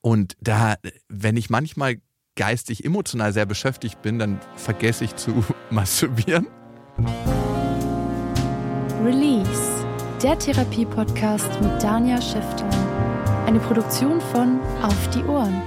[0.00, 0.76] Und da,
[1.08, 1.96] wenn ich manchmal
[2.36, 6.46] geistig emotional sehr beschäftigt bin, dann vergesse ich zu masturbieren.
[9.04, 9.86] Release,
[10.22, 12.68] der Therapie-Podcast mit Dania Schäfter.
[13.46, 15.62] Eine Produktion von Auf die Ohren.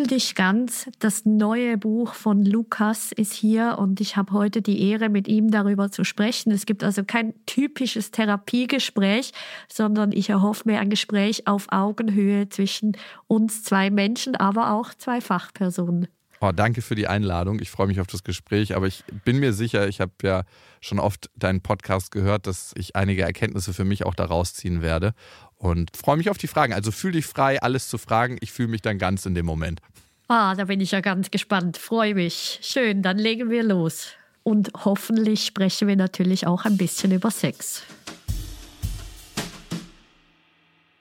[0.00, 0.88] Fühl dich ganz.
[0.98, 5.50] Das neue Buch von Lukas ist hier und ich habe heute die Ehre, mit ihm
[5.50, 6.52] darüber zu sprechen.
[6.52, 9.32] Es gibt also kein typisches Therapiegespräch,
[9.68, 15.20] sondern ich erhoffe mir ein Gespräch auf Augenhöhe zwischen uns zwei Menschen, aber auch zwei
[15.20, 16.08] Fachpersonen.
[16.40, 17.60] Oh, danke für die Einladung.
[17.60, 20.44] Ich freue mich auf das Gespräch, aber ich bin mir sicher, ich habe ja
[20.80, 25.12] schon oft deinen Podcast gehört, dass ich einige Erkenntnisse für mich auch daraus ziehen werde
[25.60, 26.72] und freue mich auf die Fragen.
[26.72, 28.38] Also fühl dich frei, alles zu fragen.
[28.40, 29.80] Ich fühle mich dann ganz in dem Moment.
[30.26, 31.76] Ah, da bin ich ja ganz gespannt.
[31.76, 32.60] Freue mich.
[32.62, 34.12] Schön, dann legen wir los.
[34.42, 37.82] Und hoffentlich sprechen wir natürlich auch ein bisschen über Sex.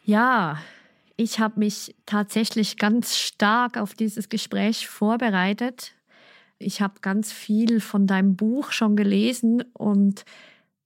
[0.03, 0.59] Ja,
[1.15, 5.93] ich habe mich tatsächlich ganz stark auf dieses Gespräch vorbereitet.
[6.57, 10.25] Ich habe ganz viel von deinem Buch schon gelesen und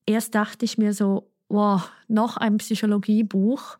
[0.05, 3.78] erst dachte ich mir so, wow, noch ein Psychologiebuch.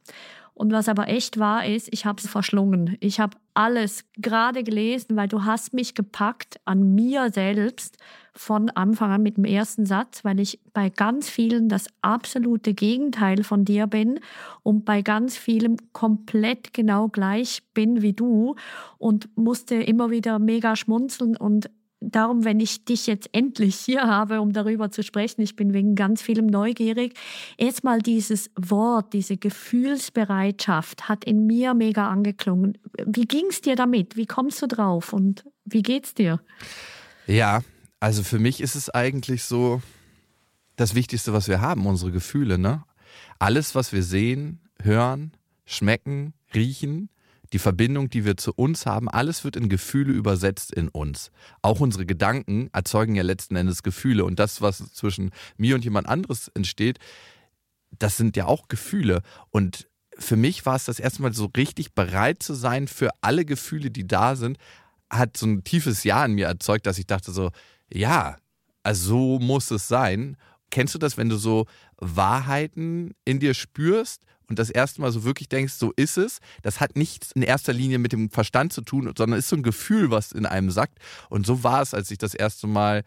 [0.56, 2.96] Und was aber echt wahr ist, ich habe es verschlungen.
[3.00, 7.98] Ich habe alles gerade gelesen, weil du hast mich gepackt an mir selbst
[8.36, 13.44] von Anfang an mit dem ersten Satz, weil ich bei ganz vielen das absolute Gegenteil
[13.44, 14.20] von dir bin
[14.62, 18.56] und bei ganz vielem komplett genau gleich bin wie du
[19.00, 21.72] und musste immer wieder mega schmunzeln und
[22.12, 25.96] darum, wenn ich dich jetzt endlich hier habe, um darüber zu sprechen, ich bin wegen
[25.96, 27.14] ganz vielem neugierig,
[27.58, 32.78] erstmal dieses Wort, diese Gefühlsbereitschaft hat in mir mega angeklungen.
[33.06, 34.16] Wie ging es dir damit?
[34.16, 36.40] Wie kommst du drauf und wie geht's dir?
[37.28, 37.62] Ja,
[38.00, 39.82] also für mich ist es eigentlich so
[40.76, 42.58] das Wichtigste, was wir haben, unsere Gefühle.
[42.58, 42.84] Ne?
[43.40, 45.32] Alles, was wir sehen, hören,
[45.66, 47.10] schmecken, riechen,
[47.54, 51.32] die Verbindung, die wir zu uns haben, alles wird in Gefühle übersetzt in uns.
[51.62, 54.26] Auch unsere Gedanken erzeugen ja letzten Endes Gefühle.
[54.26, 56.98] Und das, was zwischen mir und jemand anderes entsteht,
[57.92, 59.22] das sind ja auch Gefühle.
[59.52, 59.88] Und
[60.18, 63.92] für mich war es das erste Mal so richtig bereit zu sein für alle Gefühle,
[63.92, 64.58] die da sind,
[65.12, 67.52] hat so ein tiefes Ja in mir erzeugt, dass ich dachte so,
[67.92, 68.38] ja,
[68.92, 70.38] so muss es sein.
[70.72, 75.24] Kennst du das, wenn du so Wahrheiten in dir spürst und das erste Mal so
[75.24, 78.82] wirklich denkst, so ist es, das hat nichts in erster Linie mit dem Verstand zu
[78.82, 81.00] tun, sondern ist so ein Gefühl, was in einem sagt.
[81.30, 83.04] Und so war es, als ich das erste Mal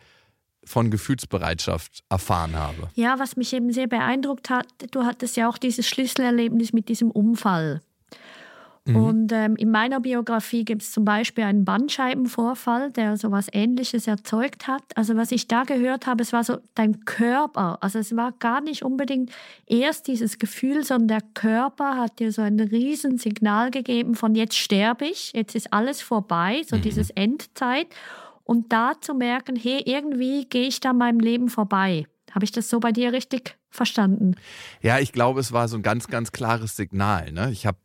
[0.65, 2.91] von Gefühlsbereitschaft erfahren habe.
[2.95, 7.11] Ja, was mich eben sehr beeindruckt hat, du hattest ja auch dieses Schlüsselerlebnis mit diesem
[7.11, 7.81] Unfall.
[8.87, 8.97] Mhm.
[8.97, 14.07] Und ähm, in meiner Biografie gibt es zum Beispiel einen Bandscheibenvorfall, der so was Ähnliches
[14.07, 14.83] erzeugt hat.
[14.95, 17.79] Also was ich da gehört habe, es war so dein Körper.
[17.83, 19.33] Also es war gar nicht unbedingt
[19.67, 25.07] erst dieses Gefühl, sondern der Körper hat dir so ein Riesensignal gegeben von jetzt sterbe
[25.07, 26.83] ich, jetzt ist alles vorbei, so mhm.
[26.83, 27.89] dieses Endzeit.
[28.45, 32.07] Und da zu merken, hey, irgendwie gehe ich da meinem Leben vorbei.
[32.31, 34.37] Habe ich das so bei dir richtig verstanden?
[34.81, 37.33] Ja, ich glaube, es war so ein ganz, ganz klares Signal.
[37.33, 37.51] Ne?
[37.51, 37.79] Ich habe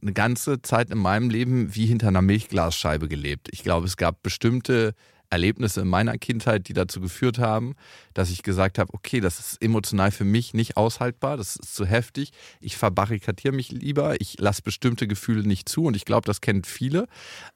[0.00, 3.48] eine ganze Zeit in meinem Leben wie hinter einer Milchglasscheibe gelebt.
[3.52, 4.94] Ich glaube, es gab bestimmte
[5.30, 7.74] Erlebnisse in meiner Kindheit, die dazu geführt haben,
[8.14, 11.84] dass ich gesagt habe, okay, das ist emotional für mich nicht aushaltbar, das ist zu
[11.84, 12.30] heftig,
[12.60, 16.66] ich verbarrikadiere mich lieber, ich lasse bestimmte Gefühle nicht zu und ich glaube, das kennt
[16.66, 17.06] viele.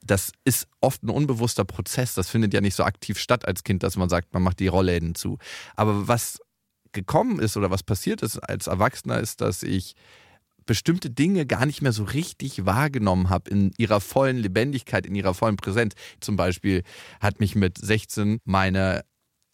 [0.04, 3.82] Das ist oft ein unbewusster Prozess, das findet ja nicht so aktiv statt als Kind,
[3.82, 5.38] dass man sagt, man macht die Rollläden zu.
[5.76, 6.41] Aber was
[6.92, 9.94] gekommen ist oder was passiert ist als Erwachsener, ist, dass ich
[10.70, 15.34] bestimmte Dinge gar nicht mehr so richtig wahrgenommen habe in ihrer vollen Lebendigkeit, in ihrer
[15.34, 15.94] vollen Präsenz.
[16.20, 16.84] Zum Beispiel
[17.18, 19.02] hat mich mit 16 meine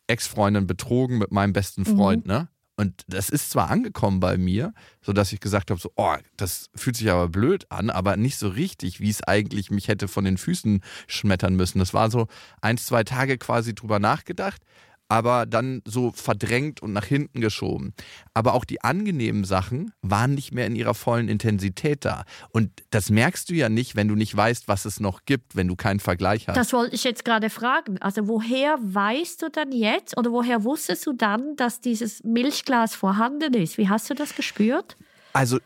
[0.08, 2.32] Ex-Freundin betrogen mit meinem besten Freund, mhm.
[2.32, 2.48] ne?
[2.78, 6.96] Und das ist zwar angekommen bei mir, sodass ich gesagt habe, so, oh, das fühlt
[6.98, 10.36] sich aber blöd an, aber nicht so richtig, wie es eigentlich mich hätte von den
[10.36, 11.78] Füßen schmettern müssen.
[11.78, 12.26] Das war so
[12.60, 14.60] ein, zwei Tage quasi drüber nachgedacht
[15.08, 17.94] aber dann so verdrängt und nach hinten geschoben.
[18.34, 22.24] Aber auch die angenehmen Sachen waren nicht mehr in ihrer vollen Intensität da.
[22.50, 25.68] Und das merkst du ja nicht, wenn du nicht weißt, was es noch gibt, wenn
[25.68, 26.56] du keinen Vergleich hast.
[26.56, 27.98] Das wollte ich jetzt gerade fragen.
[27.98, 33.54] Also woher weißt du dann jetzt oder woher wusstest du dann, dass dieses Milchglas vorhanden
[33.54, 33.78] ist?
[33.78, 34.96] Wie hast du das gespürt?
[35.32, 35.58] Also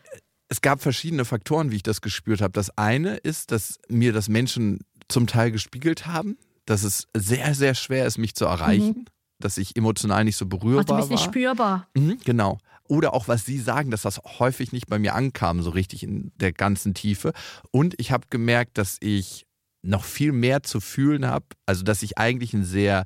[0.49, 2.51] es gab verschiedene Faktoren, wie ich das gespürt habe.
[2.51, 7.73] Das eine ist, dass mir das Menschen zum Teil gespiegelt haben, dass es sehr, sehr
[7.73, 8.87] schwer ist, mich zu erreichen.
[8.99, 9.05] Mhm
[9.43, 11.15] dass ich emotional nicht so berührbar also, du bist war.
[11.17, 11.87] nicht spürbar.
[11.95, 12.57] Mhm, genau.
[12.87, 16.31] Oder auch, was Sie sagen, dass das häufig nicht bei mir ankam, so richtig in
[16.35, 17.31] der ganzen Tiefe.
[17.71, 19.45] Und ich habe gemerkt, dass ich
[19.81, 23.05] noch viel mehr zu fühlen habe, also dass ich eigentlich ein sehr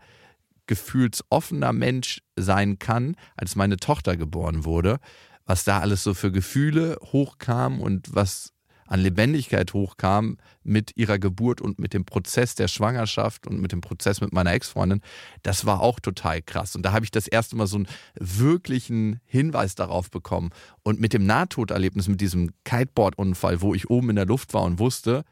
[0.68, 4.98] gefühlsoffener Mensch sein kann, als meine Tochter geboren wurde,
[5.46, 8.55] was da alles so für Gefühle hochkam und was
[8.88, 13.82] an Lebendigkeit hochkam mit ihrer Geburt und mit dem Prozess der Schwangerschaft und mit dem
[13.82, 15.02] Prozess mit meiner Ex-Freundin,
[15.44, 16.76] das war auch total krass.
[16.76, 17.88] Und da habe ich das erste Mal so einen
[18.20, 20.52] wirklichen Hinweis darauf bekommen.
[20.84, 24.80] Und mit dem Nahtoderlebnis, mit diesem Kiteboard-Unfall, wo ich oben in der Luft war und
[24.80, 25.24] wusste,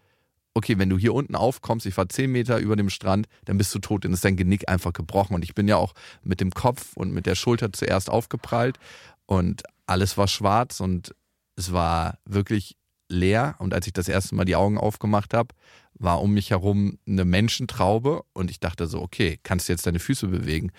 [0.55, 3.73] okay, wenn du hier unten aufkommst, ich war zehn Meter über dem Strand, dann bist
[3.73, 5.35] du tot, dann ist dein Genick einfach gebrochen.
[5.35, 8.77] Und ich bin ja auch mit dem Kopf und mit der Schulter zuerst aufgeprallt
[9.25, 11.15] und alles war schwarz und
[11.55, 12.77] es war wirklich
[13.13, 15.55] leer und als ich das erste Mal die Augen aufgemacht habe,
[15.93, 19.99] war um mich herum eine Menschentraube und ich dachte so, okay, kannst du jetzt deine
[19.99, 20.71] Füße bewegen?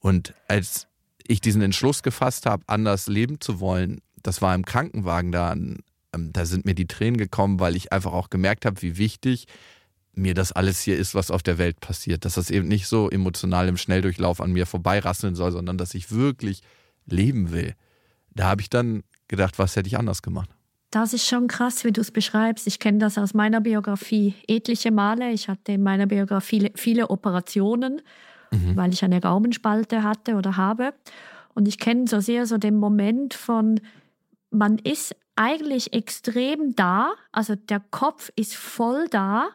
[0.00, 0.88] Und als
[1.26, 5.78] ich diesen Entschluss gefasst habe, anders leben zu wollen, das war im Krankenwagen da, ähm,
[6.12, 9.46] da sind mir die Tränen gekommen, weil ich einfach auch gemerkt habe, wie wichtig
[10.12, 12.24] mir das alles hier ist, was auf der Welt passiert.
[12.24, 16.10] Dass das eben nicht so emotional im Schnelldurchlauf an mir vorbeirasseln soll, sondern dass ich
[16.10, 16.62] wirklich
[17.06, 17.74] leben will.
[18.34, 20.50] Da habe ich dann gedacht, was hätte ich anders gemacht?
[20.90, 22.66] Das ist schon krass, wie du es beschreibst.
[22.66, 25.30] Ich kenne das aus meiner Biografie etliche Male.
[25.30, 28.02] Ich hatte in meiner Biografie viele Operationen,
[28.50, 28.76] mhm.
[28.76, 30.92] weil ich eine Gaumenspalte hatte oder habe.
[31.54, 33.80] Und ich kenne so sehr so den Moment von,
[34.50, 39.48] man ist eigentlich extrem da, also der Kopf ist voll da,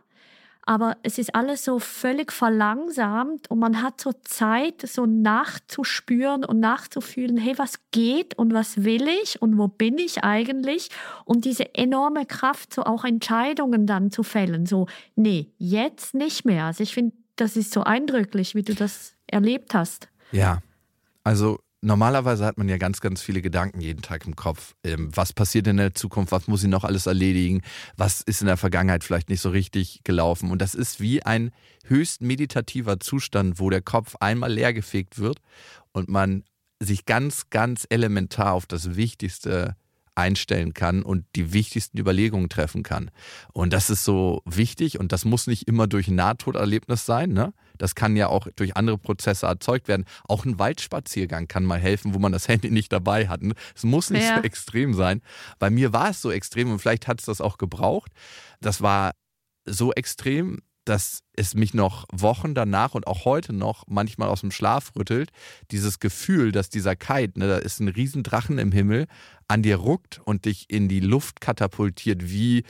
[0.66, 6.60] aber es ist alles so völlig verlangsamt und man hat so Zeit, so nachzuspüren und
[6.60, 10.90] nachzufühlen, hey, was geht und was will ich und wo bin ich eigentlich?
[11.24, 16.66] Und diese enorme Kraft, so auch Entscheidungen dann zu fällen, so, nee, jetzt nicht mehr.
[16.66, 20.10] Also ich finde, das ist so eindrücklich, wie du das erlebt hast.
[20.32, 20.60] Ja,
[21.24, 24.76] also normalerweise hat man ja ganz, ganz viele Gedanken jeden Tag im Kopf.
[24.84, 26.32] Ähm, was passiert in der Zukunft?
[26.32, 27.62] Was muss ich noch alles erledigen?
[27.96, 30.52] Was ist in der Vergangenheit vielleicht nicht so richtig gelaufen?
[30.52, 31.52] Und das ist wie ein
[31.86, 35.40] höchst meditativer Zustand, wo der Kopf einmal leergefegt wird
[35.92, 36.44] und man
[36.80, 39.76] sich ganz, ganz elementar auf das Wichtigste
[40.16, 43.12] einstellen kann und die wichtigsten Überlegungen treffen kann.
[43.54, 47.34] Und das ist so wichtig und das muss nicht immer durch ein Nahtoderlebnis sein.
[47.34, 47.54] Ne?
[47.78, 50.06] Das kann ja auch durch andere Prozesse erzeugt werden.
[50.28, 53.42] Auch ein Waldspaziergang kann mal helfen, wo man das Handy nicht dabei hat.
[53.76, 54.38] Es muss nicht ja.
[54.38, 55.22] so extrem sein.
[55.60, 58.12] Bei mir war es so extrem und vielleicht hat es das auch gebraucht.
[58.62, 59.12] Das war
[59.66, 64.52] so extrem, dass es mich noch Wochen danach und auch heute noch manchmal aus dem
[64.52, 65.32] Schlaf rüttelt.
[65.72, 69.08] Dieses Gefühl, dass dieser Kite, ne, da ist ein Riesendrachen im Himmel,
[69.48, 72.64] an dir ruckt und dich in die Luft katapultiert wie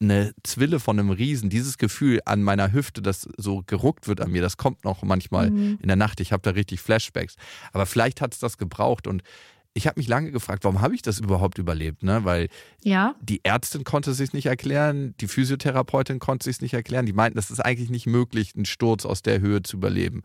[0.00, 1.48] eine Zwille von einem Riesen.
[1.48, 5.50] Dieses Gefühl an meiner Hüfte, das so geruckt wird an mir, das kommt noch manchmal
[5.50, 5.78] mhm.
[5.80, 6.20] in der Nacht.
[6.20, 7.36] Ich habe da richtig Flashbacks.
[7.72, 9.22] Aber vielleicht hat es das gebraucht und
[9.74, 12.02] ich habe mich lange gefragt, warum habe ich das überhaupt überlebt?
[12.02, 12.24] Ne?
[12.24, 12.48] Weil
[12.82, 13.14] ja.
[13.20, 17.06] die Ärztin konnte es sich nicht erklären, die Physiotherapeutin konnte es sich nicht erklären.
[17.06, 20.22] Die meinten, das ist eigentlich nicht möglich, einen Sturz aus der Höhe zu überleben.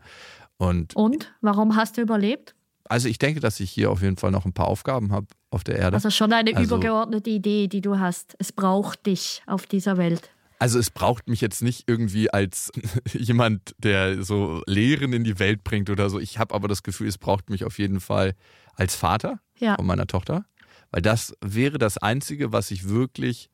[0.58, 2.54] Und, Und warum hast du überlebt?
[2.84, 5.62] Also ich denke, dass ich hier auf jeden Fall noch ein paar Aufgaben habe auf
[5.62, 5.96] der Erde.
[5.96, 8.34] Also schon eine also, übergeordnete Idee, die du hast.
[8.38, 10.30] Es braucht dich auf dieser Welt.
[10.58, 12.72] Also es braucht mich jetzt nicht irgendwie als
[13.12, 16.18] jemand, der so Lehren in die Welt bringt oder so.
[16.18, 18.34] Ich habe aber das Gefühl, es braucht mich auf jeden Fall
[18.74, 19.76] als Vater ja.
[19.76, 20.44] von meiner Tochter.
[20.90, 23.50] Weil das wäre das Einzige, was ich wirklich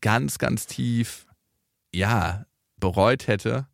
[0.00, 1.26] ganz, ganz tief,
[1.94, 2.44] ja,
[2.76, 3.66] bereut hätte,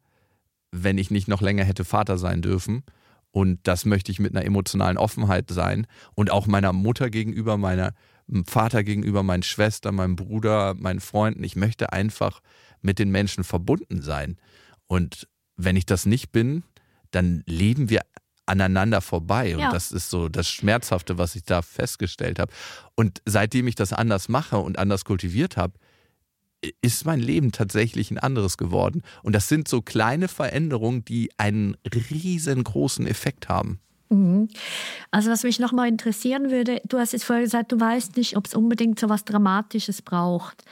[0.72, 2.84] wenn ich nicht noch länger hätte Vater sein dürfen.
[3.30, 7.92] Und das möchte ich mit einer emotionalen Offenheit sein und auch meiner Mutter gegenüber, meiner
[8.46, 11.44] Vater gegenüber, meinen Schwestern, meinem Bruder, meinen Freunden.
[11.44, 12.40] Ich möchte einfach
[12.80, 14.38] mit den Menschen verbunden sein.
[14.86, 16.64] Und wenn ich das nicht bin,
[17.10, 18.00] dann leben wir
[18.46, 19.54] aneinander vorbei.
[19.54, 19.72] Und ja.
[19.72, 22.52] das ist so das Schmerzhafte, was ich da festgestellt habe.
[22.94, 25.74] Und seitdem ich das anders mache und anders kultiviert habe,
[26.80, 29.02] ist mein Leben tatsächlich ein anderes geworden.
[29.22, 33.80] Und das sind so kleine Veränderungen, die einen riesengroßen Effekt haben.
[34.08, 34.48] Mhm.
[35.10, 38.46] Also was mich nochmal interessieren würde, du hast jetzt vorher gesagt, du weißt nicht, ob
[38.46, 40.64] es unbedingt so was Dramatisches braucht.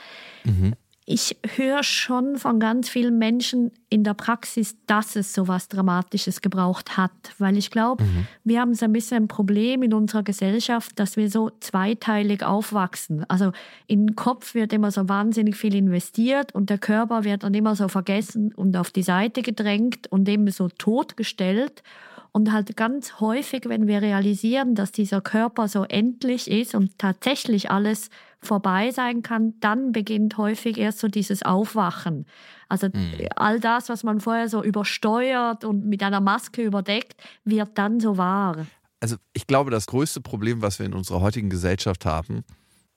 [0.43, 0.73] Mhm.
[1.07, 6.41] Ich höre schon von ganz vielen Menschen in der Praxis, dass es so was Dramatisches
[6.41, 7.11] gebraucht hat.
[7.37, 8.27] Weil ich glaube, mhm.
[8.43, 13.23] wir haben so ein bisschen ein Problem in unserer Gesellschaft, dass wir so zweiteilig aufwachsen.
[13.29, 13.51] Also
[13.85, 17.87] im Kopf wird immer so wahnsinnig viel investiert und der Körper wird dann immer so
[17.87, 21.83] vergessen und auf die Seite gedrängt und eben so totgestellt.
[22.31, 27.71] Und halt ganz häufig, wenn wir realisieren, dass dieser Körper so endlich ist und tatsächlich
[27.71, 28.09] alles
[28.41, 32.25] vorbei sein kann, dann beginnt häufig erst so dieses Aufwachen.
[32.69, 33.13] Also mhm.
[33.35, 38.17] all das, was man vorher so übersteuert und mit einer Maske überdeckt, wird dann so
[38.17, 38.65] wahr.
[38.99, 42.43] Also ich glaube, das größte Problem, was wir in unserer heutigen Gesellschaft haben,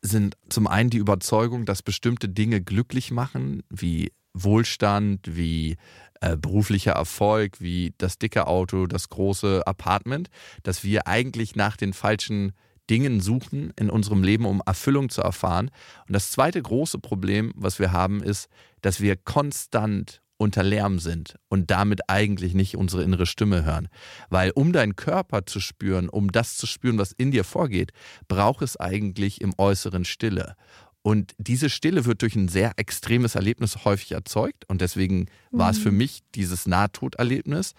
[0.01, 5.77] sind zum einen die Überzeugung, dass bestimmte Dinge glücklich machen, wie Wohlstand, wie
[6.21, 10.31] äh, beruflicher Erfolg, wie das dicke Auto, das große Apartment,
[10.63, 12.53] dass wir eigentlich nach den falschen
[12.91, 15.71] Dingen suchen in unserem Leben, um Erfüllung zu erfahren.
[16.07, 18.49] Und das zweite große Problem, was wir haben, ist,
[18.83, 23.89] dass wir konstant unter Lärm sind und damit eigentlich nicht unsere innere Stimme hören.
[24.31, 27.93] Weil um deinen Körper zu spüren, um das zu spüren, was in dir vorgeht,
[28.29, 30.55] braucht es eigentlich im Äußeren Stille.
[31.03, 34.69] Und diese Stille wird durch ein sehr extremes Erlebnis häufig erzeugt.
[34.69, 35.99] Und deswegen war es für mhm.
[35.99, 37.75] mich dieses Nahtoderlebnis.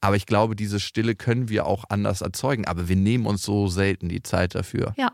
[0.00, 2.66] Aber ich glaube, diese Stille können wir auch anders erzeugen.
[2.66, 4.92] Aber wir nehmen uns so selten die Zeit dafür.
[4.98, 5.12] Ja,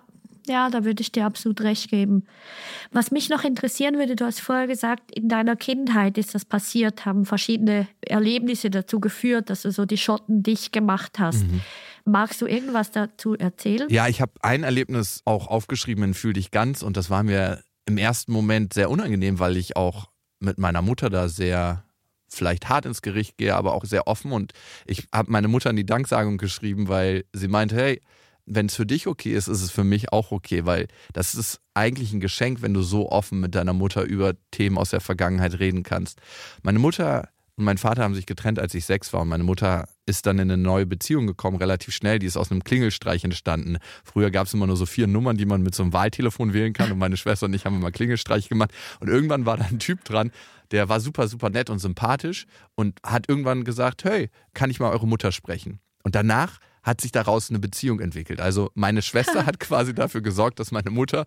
[0.50, 2.24] ja, da würde ich dir absolut recht geben.
[2.90, 7.04] Was mich noch interessieren würde, du hast vorher gesagt, in deiner Kindheit ist das passiert,
[7.06, 11.44] haben verschiedene Erlebnisse dazu geführt, dass du so die Schotten dicht gemacht hast.
[11.44, 11.60] Mhm.
[12.04, 13.88] Magst du irgendwas dazu erzählen?
[13.90, 17.62] Ja, ich habe ein Erlebnis auch aufgeschrieben in Fühl dich ganz und das war mir
[17.86, 21.84] im ersten Moment sehr unangenehm, weil ich auch mit meiner Mutter da sehr
[22.28, 24.52] vielleicht hart ins Gericht gehe, aber auch sehr offen und
[24.86, 28.00] ich habe meine Mutter in die Danksagung geschrieben, weil sie meinte, hey,
[28.46, 31.60] wenn es für dich okay ist, ist es für mich auch okay, weil das ist
[31.74, 35.58] eigentlich ein Geschenk, wenn du so offen mit deiner Mutter über Themen aus der Vergangenheit
[35.58, 36.20] reden kannst.
[36.62, 37.28] Meine Mutter
[37.60, 39.20] und mein Vater haben sich getrennt, als ich sechs war.
[39.20, 42.18] Und meine Mutter ist dann in eine neue Beziehung gekommen, relativ schnell.
[42.18, 43.78] Die ist aus einem Klingelstreich entstanden.
[44.04, 46.72] Früher gab es immer nur so vier Nummern, die man mit so einem Wahltelefon wählen
[46.72, 46.92] kann.
[46.92, 48.72] Und meine Schwester und ich haben immer Klingelstreich gemacht.
[49.00, 50.30] Und irgendwann war da ein Typ dran,
[50.70, 54.90] der war super, super nett und sympathisch und hat irgendwann gesagt, hey, kann ich mal
[54.90, 55.80] eure Mutter sprechen?
[56.02, 58.40] Und danach hat sich daraus eine Beziehung entwickelt.
[58.40, 61.26] Also meine Schwester hat quasi dafür gesorgt, dass meine Mutter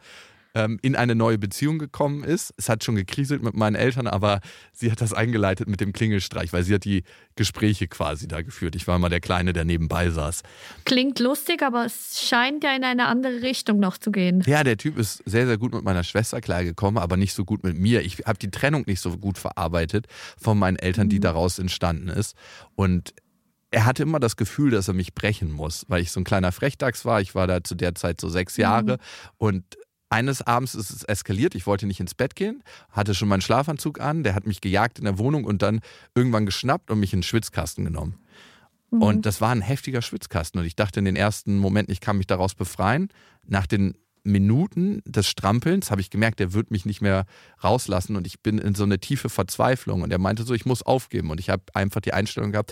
[0.55, 2.53] ähm, in eine neue Beziehung gekommen ist.
[2.57, 4.39] Es hat schon gekriselt mit meinen Eltern, aber
[4.71, 7.03] sie hat das eingeleitet mit dem Klingelstreich, weil sie hat die
[7.35, 8.75] Gespräche quasi da geführt.
[8.75, 10.43] Ich war mal der Kleine, der nebenbei saß.
[10.85, 14.43] Klingt lustig, aber es scheint ja in eine andere Richtung noch zu gehen.
[14.45, 17.63] Ja, der Typ ist sehr, sehr gut mit meiner Schwester klargekommen, aber nicht so gut
[17.63, 18.01] mit mir.
[18.01, 20.07] Ich habe die Trennung nicht so gut verarbeitet
[20.37, 21.21] von meinen Eltern, die mhm.
[21.21, 22.35] daraus entstanden ist.
[22.75, 23.13] Und
[23.71, 26.51] er hatte immer das Gefühl, dass er mich brechen muss, weil ich so ein kleiner
[26.51, 27.21] Frechdachs war.
[27.21, 28.97] Ich war da zu der Zeit so sechs Jahre mhm.
[29.37, 29.77] und
[30.13, 31.55] eines Abends ist es eskaliert.
[31.55, 34.23] Ich wollte nicht ins Bett gehen, hatte schon meinen Schlafanzug an.
[34.23, 35.81] Der hat mich gejagt in der Wohnung und dann
[36.13, 38.19] irgendwann geschnappt und mich in den Schwitzkasten genommen.
[38.91, 39.01] Mhm.
[39.01, 40.59] Und das war ein heftiger Schwitzkasten.
[40.59, 43.09] Und ich dachte in den ersten Momenten, ich kann mich daraus befreien.
[43.47, 47.25] Nach den Minuten des Strampelns habe ich gemerkt, der wird mich nicht mehr
[47.61, 50.03] rauslassen und ich bin in so eine tiefe Verzweiflung.
[50.03, 51.31] Und er meinte so, ich muss aufgeben.
[51.31, 52.71] Und ich habe einfach die Einstellung gehabt,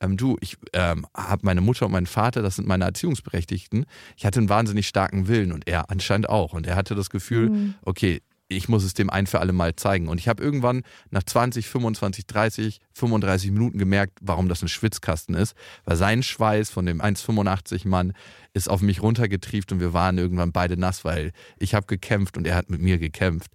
[0.00, 3.86] ähm, du, ich ähm, habe meine Mutter und meinen Vater, das sind meine Erziehungsberechtigten.
[4.16, 6.52] Ich hatte einen wahnsinnig starken Willen und er anscheinend auch.
[6.52, 7.74] Und er hatte das Gefühl, mhm.
[7.82, 10.08] okay, ich muss es dem ein für alle Mal zeigen.
[10.08, 15.34] Und ich habe irgendwann nach 20, 25, 30, 35 Minuten gemerkt, warum das ein Schwitzkasten
[15.34, 15.54] ist.
[15.84, 18.14] Weil sein Schweiß von dem 1,85 Mann
[18.54, 22.46] ist auf mich runtergetrieft und wir waren irgendwann beide nass, weil ich habe gekämpft und
[22.46, 23.50] er hat mit mir gekämpft.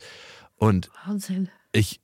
[0.56, 1.50] Und Wahnsinn.
[1.72, 2.00] ich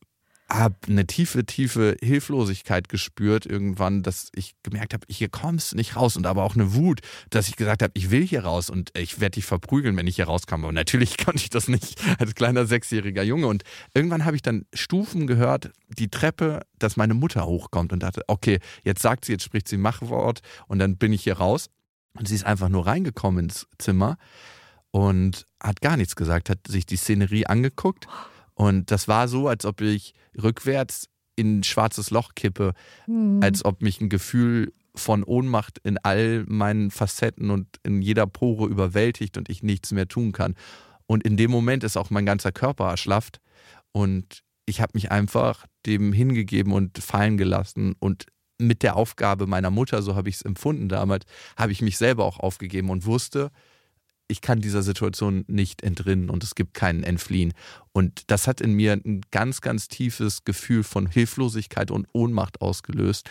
[0.51, 5.95] habe eine tiefe, tiefe Hilflosigkeit gespürt irgendwann, dass ich gemerkt habe, hier kommst du nicht
[5.95, 8.91] raus und aber auch eine Wut, dass ich gesagt habe, ich will hier raus und
[8.97, 10.67] ich werde dich verprügeln, wenn ich hier rauskomme.
[10.67, 13.47] Und natürlich konnte ich das nicht als kleiner sechsjähriger Junge.
[13.47, 13.63] Und
[13.93, 18.59] irgendwann habe ich dann Stufen gehört, die Treppe, dass meine Mutter hochkommt und dachte, okay,
[18.83, 21.69] jetzt sagt sie, jetzt spricht sie Machwort und dann bin ich hier raus.
[22.13, 24.17] Und sie ist einfach nur reingekommen ins Zimmer
[24.91, 28.07] und hat gar nichts gesagt, hat sich die Szenerie angeguckt.
[28.59, 32.73] Und das war so, als ob ich rückwärts in ein schwarzes Loch kippe,
[33.07, 33.39] mhm.
[33.41, 38.67] als ob mich ein Gefühl von Ohnmacht in all meinen Facetten und in jeder Pore
[38.67, 40.55] überwältigt und ich nichts mehr tun kann.
[41.05, 43.39] Und in dem Moment ist auch mein ganzer Körper erschlafft
[43.93, 48.25] und ich habe mich einfach dem hingegeben und fallen gelassen und
[48.57, 51.25] mit der Aufgabe meiner Mutter, so habe ich es empfunden damals,
[51.55, 53.51] habe ich mich selber auch aufgegeben und wusste,
[54.29, 57.53] ich kann dieser Situation nicht entrinnen und es gibt keinen Entfliehen.
[57.91, 63.29] Und das hat in mir ein ganz, ganz tiefes Gefühl von Hilflosigkeit und Ohnmacht ausgelöst,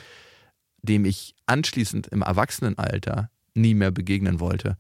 [0.83, 4.77] dem ich anschließend im Erwachsenenalter nie mehr begegnen wollte.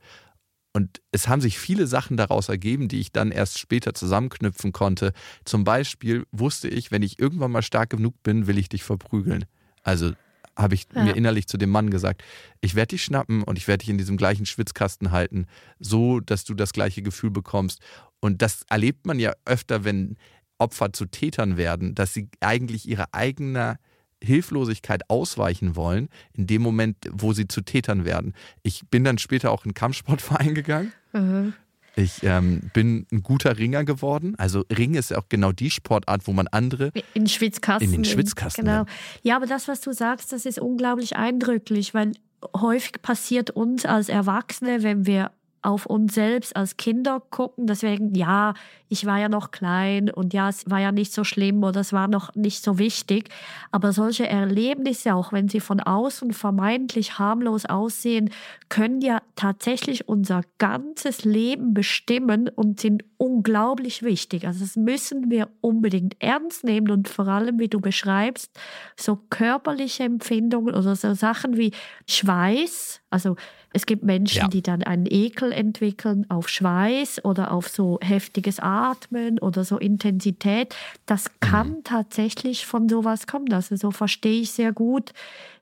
[0.72, 5.12] Und es haben sich viele Sachen daraus ergeben, die ich dann erst später zusammenknüpfen konnte.
[5.44, 9.44] Zum Beispiel wusste ich, wenn ich irgendwann mal stark genug bin, will ich dich verprügeln.
[9.82, 10.12] Also
[10.58, 11.04] habe ich ja.
[11.04, 12.22] mir innerlich zu dem Mann gesagt,
[12.60, 15.46] ich werde dich schnappen und ich werde dich in diesem gleichen Schwitzkasten halten,
[15.78, 17.80] so dass du das gleiche Gefühl bekommst.
[18.20, 20.16] Und das erlebt man ja öfter, wenn
[20.58, 23.78] Opfer zu Tätern werden, dass sie eigentlich ihre eigene
[24.22, 28.34] Hilflosigkeit ausweichen wollen, in dem Moment, wo sie zu Tätern werden.
[28.64, 30.92] Ich bin dann später auch in den Kampfsportverein gegangen.
[31.12, 31.54] Mhm.
[31.98, 34.34] Ich ähm, bin ein guter Ringer geworden.
[34.38, 37.88] Also Ring ist ja auch genau die Sportart, wo man andere in Schwitzkasten.
[37.88, 38.64] In den Schwitzkasten.
[38.64, 38.84] Genau.
[39.22, 42.12] Ja, aber das, was du sagst, das ist unglaublich eindrücklich, weil
[42.54, 47.66] häufig passiert uns als Erwachsene, wenn wir auf uns selbst als Kinder gucken.
[47.66, 48.54] Deswegen, ja,
[48.88, 51.92] ich war ja noch klein und ja, es war ja nicht so schlimm oder es
[51.92, 53.28] war noch nicht so wichtig.
[53.70, 58.30] Aber solche Erlebnisse, auch wenn sie von außen vermeintlich harmlos aussehen,
[58.68, 64.46] können ja tatsächlich unser ganzes Leben bestimmen und sind unglaublich wichtig.
[64.46, 68.50] Also das müssen wir unbedingt ernst nehmen und vor allem, wie du beschreibst,
[68.96, 71.72] so körperliche Empfindungen oder so Sachen wie
[72.06, 73.36] Schweiß, also
[73.72, 74.48] es gibt Menschen, ja.
[74.48, 80.74] die dann einen Ekel entwickeln auf Schweiß oder auf so heftiges Atmen oder so Intensität.
[81.04, 81.84] Das kann mhm.
[81.84, 83.52] tatsächlich von sowas kommen.
[83.52, 85.12] Also so verstehe ich sehr gut,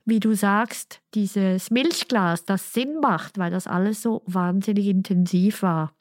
[0.05, 5.93] wie du sagst, dieses Milchglas, das Sinn macht, weil das alles so wahnsinnig intensiv war.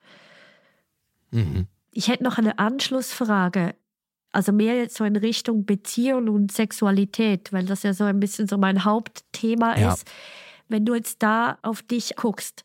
[1.31, 1.65] Mhm.
[1.91, 3.73] Ich hätte noch eine Anschlussfrage.
[4.31, 8.47] Also mehr jetzt so in Richtung Beziehung und Sexualität, weil das ja so ein bisschen
[8.47, 9.93] so mein Hauptthema ja.
[9.93, 10.05] ist.
[10.67, 12.63] Wenn du jetzt da auf dich guckst,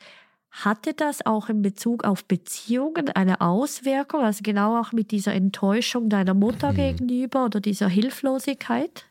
[0.51, 6.09] hatte das auch in Bezug auf Beziehungen eine Auswirkung, also genau auch mit dieser Enttäuschung
[6.09, 6.77] deiner Mutter mhm.
[6.77, 9.07] gegenüber oder dieser Hilflosigkeit?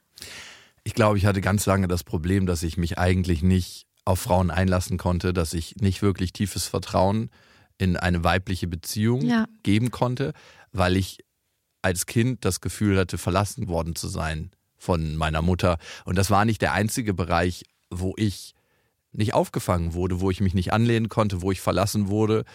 [0.83, 4.51] Ich glaube, ich hatte ganz lange das Problem, dass ich mich eigentlich nicht auf Frauen
[4.51, 7.29] einlassen konnte, dass ich nicht wirklich tiefes Vertrauen
[7.77, 9.45] in eine weibliche Beziehung ja.
[9.63, 10.33] geben konnte,
[10.71, 11.19] weil ich
[11.81, 15.77] als Kind das Gefühl hatte, verlassen worden zu sein von meiner Mutter.
[16.05, 18.53] Und das war nicht der einzige Bereich, wo ich
[19.11, 22.45] nicht aufgefangen wurde, wo ich mich nicht anlehnen konnte, wo ich verlassen wurde.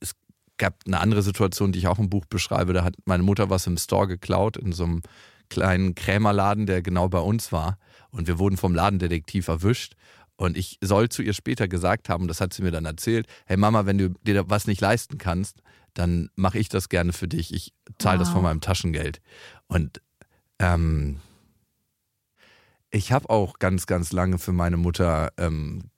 [0.00, 0.14] Es
[0.58, 2.72] gab eine andere Situation, die ich auch im Buch beschreibe.
[2.72, 5.02] Da hat meine Mutter was im Store geklaut, in so einem
[5.48, 7.78] kleinen Krämerladen, der genau bei uns war.
[8.10, 9.94] Und wir wurden vom Ladendetektiv erwischt.
[10.36, 13.58] Und ich soll zu ihr später gesagt haben, das hat sie mir dann erzählt, hey
[13.58, 15.60] Mama, wenn du dir was nicht leisten kannst,
[15.92, 17.52] dann mache ich das gerne für dich.
[17.52, 18.26] Ich zahle wow.
[18.26, 19.20] das von meinem Taschengeld.
[19.66, 20.00] Und
[20.58, 21.20] ähm,
[22.90, 25.90] ich habe auch ganz, ganz lange für meine Mutter ähm,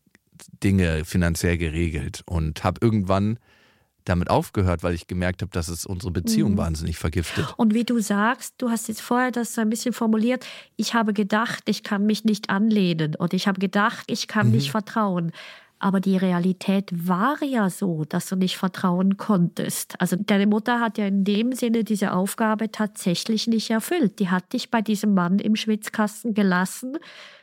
[0.62, 3.38] Dinge finanziell geregelt und habe irgendwann
[4.04, 6.58] damit aufgehört, weil ich gemerkt habe, dass es unsere Beziehung mhm.
[6.58, 7.54] wahnsinnig vergiftet.
[7.56, 10.46] Und wie du sagst, du hast jetzt vorher das so ein bisschen formuliert,
[10.76, 14.54] ich habe gedacht, ich kann mich nicht anlehnen und ich habe gedacht, ich kann mhm.
[14.54, 15.32] nicht vertrauen.
[15.78, 20.00] Aber die Realität war ja so, dass du nicht vertrauen konntest.
[20.00, 24.20] Also deine Mutter hat ja in dem Sinne diese Aufgabe tatsächlich nicht erfüllt.
[24.20, 26.98] Die hat dich bei diesem Mann im Schwitzkasten gelassen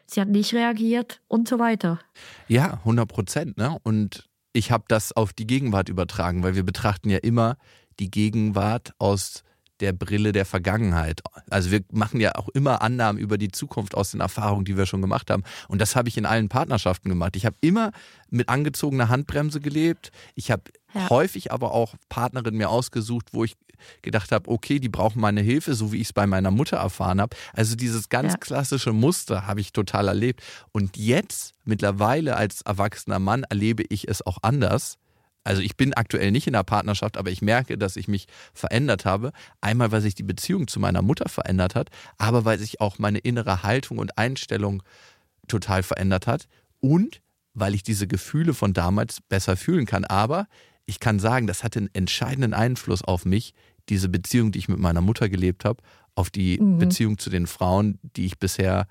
[0.10, 2.00] sie hat nicht reagiert und so weiter.
[2.48, 3.58] Ja, 100 Prozent.
[3.58, 3.78] Ne?
[3.84, 7.58] Und ich habe das auf die Gegenwart übertragen, weil wir betrachten ja immer
[8.00, 9.44] die Gegenwart aus
[9.80, 11.22] der Brille der Vergangenheit.
[11.50, 14.86] Also wir machen ja auch immer Annahmen über die Zukunft aus den Erfahrungen, die wir
[14.86, 15.44] schon gemacht haben.
[15.68, 17.36] Und das habe ich in allen Partnerschaften gemacht.
[17.36, 17.92] Ich habe immer
[18.30, 20.12] mit angezogener Handbremse gelebt.
[20.36, 20.64] Ich habe
[20.94, 21.10] ja.
[21.10, 23.56] häufig aber auch Partnerinnen mir ausgesucht, wo ich
[24.02, 27.22] gedacht habe, okay, die brauchen meine Hilfe, so wie ich es bei meiner Mutter erfahren
[27.22, 27.36] habe.
[27.54, 28.38] Also dieses ganz ja.
[28.38, 30.44] klassische Muster habe ich total erlebt.
[30.72, 34.98] Und jetzt, mittlerweile als erwachsener Mann, erlebe ich es auch anders.
[35.44, 39.06] Also ich bin aktuell nicht in einer Partnerschaft, aber ich merke, dass ich mich verändert
[39.06, 39.32] habe.
[39.62, 43.20] Einmal, weil sich die Beziehung zu meiner Mutter verändert hat, aber weil sich auch meine
[43.20, 44.84] innere Haltung und Einstellung
[45.48, 46.48] total verändert hat.
[46.82, 47.22] Und
[47.54, 50.06] weil ich diese Gefühle von damals besser fühlen kann.
[50.06, 50.48] Aber
[50.86, 53.54] ich kann sagen, das hatte einen entscheidenden Einfluss auf mich,
[53.90, 55.82] diese Beziehung, die ich mit meiner Mutter gelebt habe,
[56.16, 56.80] auf die mhm.
[56.80, 58.88] Beziehung zu den Frauen, die ich bisher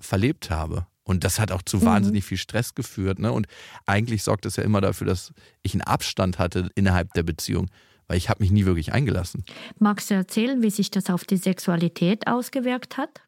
[0.00, 0.86] verlebt habe.
[1.08, 1.86] Und das hat auch zu mhm.
[1.86, 3.18] wahnsinnig viel Stress geführt.
[3.18, 3.32] Ne?
[3.32, 3.46] Und
[3.86, 7.70] eigentlich sorgt es ja immer dafür, dass ich einen Abstand hatte innerhalb der Beziehung,
[8.08, 9.42] weil ich habe mich nie wirklich eingelassen.
[9.78, 13.22] Magst du erzählen, wie sich das auf die Sexualität ausgewirkt hat?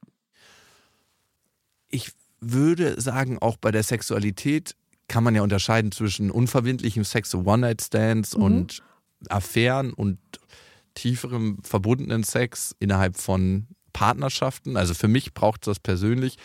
[1.89, 4.77] Ich würde sagen, auch bei der Sexualität
[5.09, 8.43] kann man ja unterscheiden zwischen unverbindlichem Sex, so One-Night-Stands mhm.
[8.43, 8.83] und
[9.31, 10.19] Affären und
[10.93, 14.77] tieferem verbundenen Sex innerhalb von Partnerschaften.
[14.77, 16.37] Also für mich braucht es das persönlich,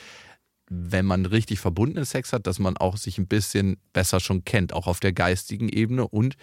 [0.69, 4.73] wenn man richtig verbundenen Sex hat, dass man auch sich ein bisschen besser schon kennt,
[4.73, 6.36] auch auf der geistigen Ebene und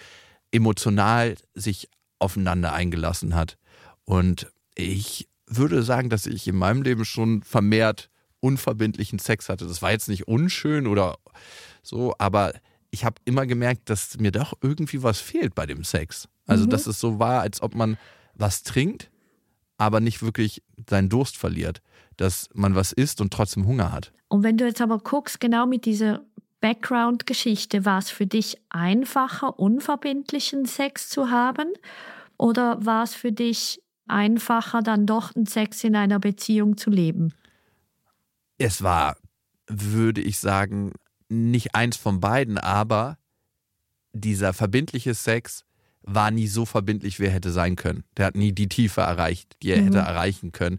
[0.53, 3.59] emotional sich aufeinander eingelassen hat.
[4.05, 9.67] Und ich würde sagen, dass ich in meinem Leben schon vermehrt unverbindlichen Sex hatte.
[9.67, 11.19] Das war jetzt nicht unschön oder
[11.83, 12.53] so, aber
[12.91, 16.29] ich habe immer gemerkt, dass mir doch irgendwie was fehlt bei dem Sex.
[16.47, 16.71] Also, mhm.
[16.71, 17.97] dass es so war, als ob man
[18.35, 19.11] was trinkt,
[19.79, 21.83] aber nicht wirklich seinen Durst verliert.
[22.17, 24.13] Dass man was isst und trotzdem Hunger hat.
[24.29, 26.23] Und wenn du jetzt aber guckst, genau mit dieser
[26.61, 31.69] Background-Geschichte, war es für dich einfacher, unverbindlichen Sex zu haben?
[32.39, 37.35] Oder war es für dich einfacher, dann doch einen Sex in einer Beziehung zu leben?
[38.59, 39.17] Es war,
[39.67, 40.93] würde ich sagen,
[41.29, 43.19] nicht eins von beiden, aber
[44.13, 45.65] dieser verbindliche Sex
[46.03, 48.05] war nie so verbindlich, wie er hätte sein können.
[48.17, 49.85] Der hat nie die Tiefe erreicht, die er mhm.
[49.87, 50.79] hätte erreichen können,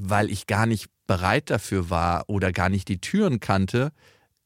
[0.00, 3.92] weil ich gar nicht bereit dafür war oder gar nicht die Türen kannte,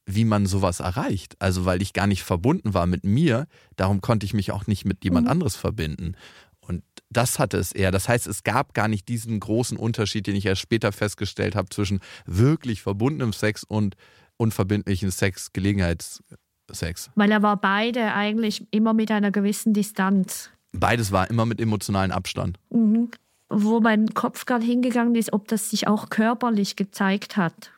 [0.06, 1.36] wie man sowas erreicht.
[1.38, 4.84] Also weil ich gar nicht verbunden war mit mir, darum konnte ich mich auch nicht
[4.84, 5.32] mit jemand mhm.
[5.32, 6.16] anderes verbinden.
[6.60, 7.90] Und das hatte es eher.
[7.90, 11.68] Das heißt, es gab gar nicht diesen großen Unterschied, den ich erst später festgestellt habe,
[11.68, 13.96] zwischen wirklich verbundenem Sex und
[14.36, 17.10] unverbindlichen Sex, Gelegenheitssex.
[17.14, 20.50] Weil er war beide eigentlich immer mit einer gewissen Distanz.
[20.72, 22.58] Beides war immer mit emotionalem Abstand.
[22.70, 23.10] Mhm.
[23.50, 27.72] Wo mein Kopf gerade hingegangen ist, ob das sich auch körperlich gezeigt hat.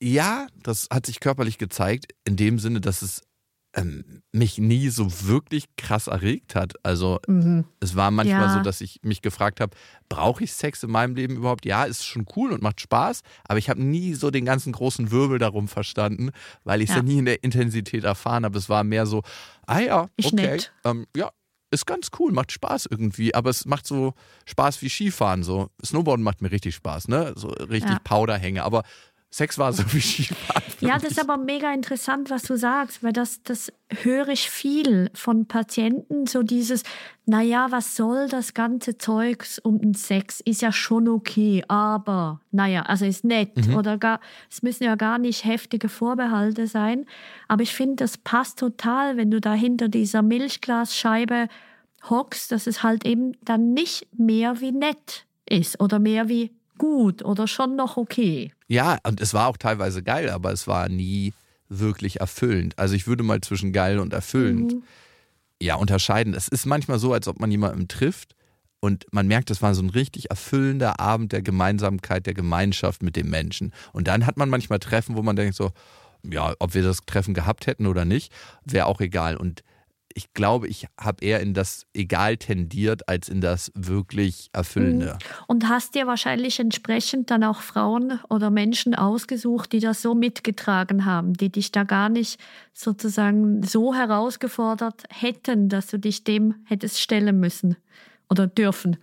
[0.00, 3.22] Ja, das hat sich körperlich gezeigt, in dem Sinne, dass es
[3.74, 6.74] ähm, mich nie so wirklich krass erregt hat.
[6.82, 7.64] Also mhm.
[7.80, 8.54] es war manchmal ja.
[8.54, 9.76] so, dass ich mich gefragt habe,
[10.08, 11.64] brauche ich Sex in meinem Leben überhaupt?
[11.64, 15.10] Ja, ist schon cool und macht Spaß, aber ich habe nie so den ganzen großen
[15.10, 16.30] Wirbel darum verstanden,
[16.64, 17.02] weil ich es ja.
[17.02, 17.06] ja.
[17.06, 18.58] nie in der Intensität erfahren habe.
[18.58, 19.22] Es war mehr so,
[19.66, 21.30] ah ja, okay, ähm, ja,
[21.72, 25.42] ist ganz cool, macht Spaß irgendwie, aber es macht so Spaß wie Skifahren.
[25.42, 27.32] So Snowboarden macht mir richtig Spaß, ne?
[27.34, 28.00] So richtig ja.
[28.04, 28.82] Powderhänge, aber
[29.34, 30.62] Sex war so wie Skifahren.
[30.80, 35.10] Ja, das ist aber mega interessant, was du sagst, weil das, das höre ich viel
[35.14, 36.82] von Patienten, so dieses,
[37.24, 40.40] naja, was soll das ganze Zeugs um den Sex?
[40.40, 43.76] Ist ja schon okay, aber, naja, also ist nett mhm.
[43.76, 44.18] oder gar,
[44.50, 47.06] es müssen ja gar nicht heftige Vorbehalte sein.
[47.46, 51.46] Aber ich finde, das passt total, wenn du da hinter dieser Milchglasscheibe
[52.10, 56.50] hockst, dass es halt eben dann nicht mehr wie nett ist oder mehr wie
[56.82, 58.50] gut oder schon noch okay.
[58.66, 61.32] Ja, und es war auch teilweise geil, aber es war nie
[61.68, 62.76] wirklich erfüllend.
[62.76, 64.82] Also ich würde mal zwischen geil und erfüllend mhm.
[65.62, 66.34] ja unterscheiden.
[66.34, 68.34] Es ist manchmal so, als ob man jemanden trifft
[68.80, 73.14] und man merkt, es war so ein richtig erfüllender Abend der Gemeinsamkeit, der Gemeinschaft mit
[73.14, 73.72] dem Menschen.
[73.92, 75.70] Und dann hat man manchmal Treffen, wo man denkt so,
[76.28, 78.32] ja, ob wir das Treffen gehabt hätten oder nicht,
[78.64, 79.36] wäre auch egal.
[79.36, 79.62] Und
[80.14, 85.14] ich glaube, ich habe eher in das Egal tendiert als in das wirklich Erfüllende.
[85.14, 85.44] Mhm.
[85.46, 91.04] Und hast dir wahrscheinlich entsprechend dann auch Frauen oder Menschen ausgesucht, die das so mitgetragen
[91.04, 92.40] haben, die dich da gar nicht
[92.72, 97.76] sozusagen so herausgefordert hätten, dass du dich dem hättest stellen müssen
[98.32, 98.96] oder dürfen.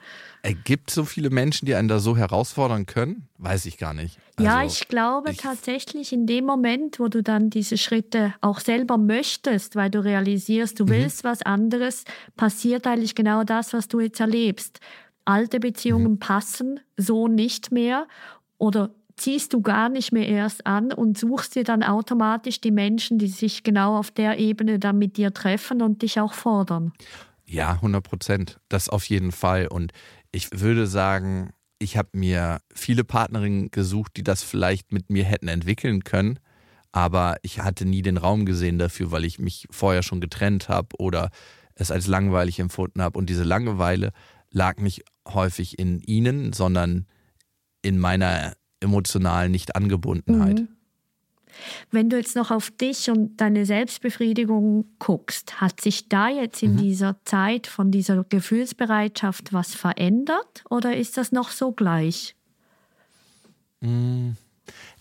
[0.63, 3.28] Gibt es so viele Menschen, die einen da so herausfordern können?
[3.38, 4.17] Weiß ich gar nicht.
[4.39, 8.60] Also, ja, ich glaube ich tatsächlich in dem Moment, wo du dann diese Schritte auch
[8.60, 10.89] selber möchtest, weil du realisierst, du mhm.
[10.89, 14.80] willst was anderes, passiert eigentlich genau das, was du jetzt erlebst.
[15.25, 16.19] Alte Beziehungen mhm.
[16.19, 18.08] passen so nicht mehr
[18.58, 23.19] oder ziehst du gar nicht mehr erst an und suchst dir dann automatisch die Menschen,
[23.19, 26.93] die sich genau auf der Ebene dann mit dir treffen und dich auch fordern.
[27.45, 28.60] Ja, 100 Prozent.
[28.69, 29.67] Das auf jeden Fall.
[29.67, 29.91] Und
[30.32, 35.48] ich würde sagen, ich habe mir viele Partnerinnen gesucht, die das vielleicht mit mir hätten
[35.48, 36.39] entwickeln können,
[36.92, 40.89] aber ich hatte nie den Raum gesehen dafür, weil ich mich vorher schon getrennt habe
[40.98, 41.30] oder
[41.76, 43.18] es als langweilig empfunden habe.
[43.18, 44.12] Und diese Langeweile
[44.52, 47.06] lag nicht häufig in ihnen, sondern
[47.82, 50.60] in meiner emotionalen Nichtangebundenheit.
[50.60, 50.68] Mhm.
[51.91, 56.73] Wenn du jetzt noch auf dich und deine Selbstbefriedigung guckst, hat sich da jetzt in
[56.73, 56.77] mhm.
[56.77, 62.35] dieser Zeit von dieser Gefühlsbereitschaft was verändert oder ist das noch so gleich?
[63.81, 64.31] Mm.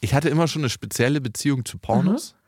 [0.00, 2.32] Ich hatte immer schon eine spezielle Beziehung zu Pornos.
[2.32, 2.38] Mhm.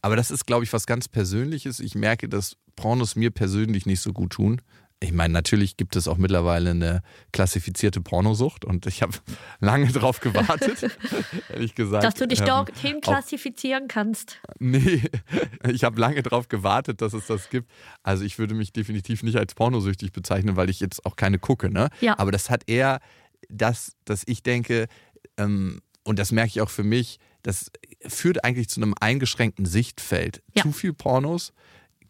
[0.00, 1.80] Aber das ist, glaube ich, was ganz Persönliches.
[1.80, 4.60] Ich merke, dass Pornos mir persönlich nicht so gut tun
[5.00, 9.12] ich meine, natürlich gibt es auch mittlerweile eine klassifizierte Pornosucht und ich habe
[9.60, 10.90] lange darauf gewartet,
[11.48, 12.02] ehrlich gesagt.
[12.02, 14.40] Dass du dich ähm, dorthin klassifizieren auf, kannst.
[14.58, 15.02] Nee,
[15.68, 17.70] ich habe lange darauf gewartet, dass es das gibt.
[18.02, 21.70] Also ich würde mich definitiv nicht als pornosüchtig bezeichnen, weil ich jetzt auch keine gucke.
[21.70, 21.90] Ne?
[22.00, 22.18] Ja.
[22.18, 23.00] Aber das hat eher
[23.48, 24.88] das, dass ich denke,
[25.36, 27.70] ähm, und das merke ich auch für mich, das
[28.06, 30.42] führt eigentlich zu einem eingeschränkten Sichtfeld.
[30.54, 30.62] Ja.
[30.62, 31.52] Zu viel Pornos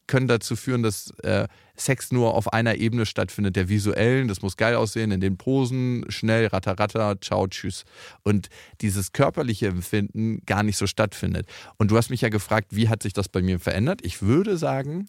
[0.09, 4.57] können dazu führen, dass äh, Sex nur auf einer Ebene stattfindet, der visuellen, das muss
[4.57, 7.85] geil aussehen, in den Posen, schnell, ratter, ratter, ciao, tschüss.
[8.25, 8.49] Und
[8.81, 11.47] dieses körperliche Empfinden gar nicht so stattfindet.
[11.77, 14.01] Und du hast mich ja gefragt, wie hat sich das bei mir verändert?
[14.03, 15.07] Ich würde sagen,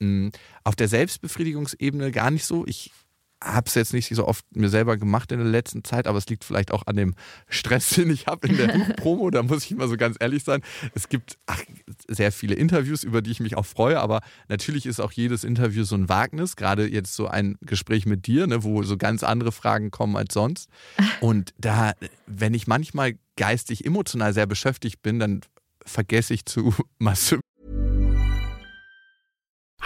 [0.00, 0.32] mh,
[0.64, 2.66] auf der Selbstbefriedigungsebene gar nicht so.
[2.66, 2.92] Ich
[3.42, 6.26] habe es jetzt nicht so oft mir selber gemacht in der letzten Zeit, aber es
[6.28, 7.14] liegt vielleicht auch an dem
[7.48, 9.30] Stress, den ich habe in der Buchpromo.
[9.30, 10.62] Da muss ich immer so ganz ehrlich sein.
[10.94, 11.62] Es gibt ach,
[12.08, 15.84] sehr viele Interviews, über die ich mich auch freue, aber natürlich ist auch jedes Interview
[15.84, 16.56] so ein Wagnis.
[16.56, 20.34] Gerade jetzt so ein Gespräch mit dir, ne, wo so ganz andere Fragen kommen als
[20.34, 20.68] sonst.
[21.20, 21.92] Und da,
[22.26, 25.40] wenn ich manchmal geistig, emotional sehr beschäftigt bin, dann
[25.84, 27.40] vergesse ich zu massiv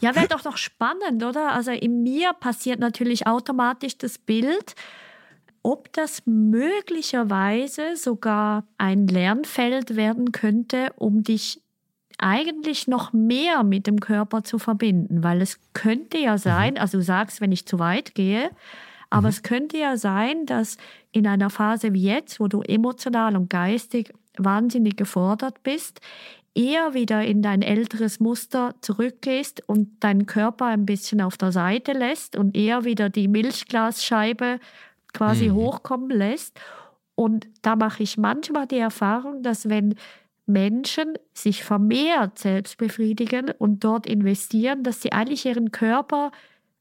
[0.00, 1.52] Ja, wäre doch noch spannend, oder?
[1.52, 4.76] Also in mir passiert natürlich automatisch das Bild,
[5.62, 11.60] ob das möglicherweise sogar ein Lernfeld werden könnte, um dich
[12.18, 16.80] eigentlich noch mehr mit dem Körper zu verbinden, weil es könnte ja sein, mhm.
[16.80, 18.50] also du sagst, wenn ich zu weit gehe,
[19.10, 19.28] aber mhm.
[19.28, 20.76] es könnte ja sein, dass
[21.12, 26.00] in einer Phase wie jetzt, wo du emotional und geistig wahnsinnig gefordert bist,
[26.58, 31.92] eher wieder in dein älteres Muster zurückgehst und deinen Körper ein bisschen auf der Seite
[31.92, 34.58] lässt und eher wieder die Milchglasscheibe
[35.12, 35.54] quasi mhm.
[35.54, 36.58] hochkommen lässt.
[37.14, 39.94] Und da mache ich manchmal die Erfahrung, dass wenn
[40.46, 46.32] Menschen sich vermehrt selbst befriedigen und dort investieren, dass sie eigentlich ihren Körper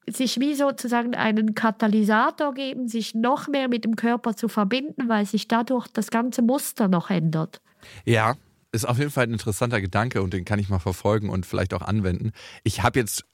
[0.10, 5.26] sich wie sozusagen einen Katalysator geben, sich noch mehr mit dem Körper zu verbinden, weil
[5.26, 7.62] sich dadurch das ganze Muster noch ändert.
[8.06, 8.36] Ja,
[8.78, 11.74] ist auf jeden Fall ein interessanter Gedanke und den kann ich mal verfolgen und vielleicht
[11.74, 12.32] auch anwenden.
[12.64, 13.26] Ich habe jetzt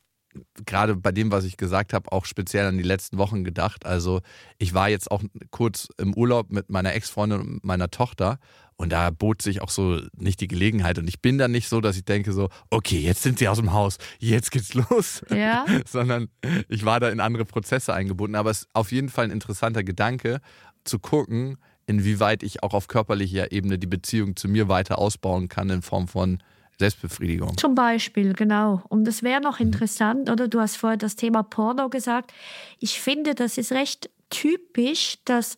[0.66, 3.86] gerade bei dem, was ich gesagt habe, auch speziell an die letzten Wochen gedacht.
[3.86, 4.22] Also
[4.58, 8.40] ich war jetzt auch kurz im Urlaub mit meiner Ex-Freundin und meiner Tochter
[8.76, 10.98] und da bot sich auch so nicht die Gelegenheit.
[10.98, 13.58] Und ich bin dann nicht so, dass ich denke so, okay, jetzt sind sie aus
[13.58, 15.24] dem Haus, jetzt geht's los.
[15.30, 15.66] Ja.
[15.88, 16.30] Sondern
[16.70, 18.36] ich war da in andere Prozesse eingebunden.
[18.36, 20.42] Aber es ist auf jeden Fall ein interessanter Gedanke,
[20.84, 25.70] zu gucken, inwieweit ich auch auf körperlicher Ebene die Beziehung zu mir weiter ausbauen kann
[25.70, 26.40] in Form von
[26.80, 27.58] Selbstbefriedigung.
[27.58, 28.82] Zum Beispiel, genau.
[28.90, 29.68] Und es wäre noch mhm.
[29.68, 32.34] interessant, oder du hast vorher das Thema Porno gesagt.
[32.80, 35.58] Ich finde, das ist recht typisch, dass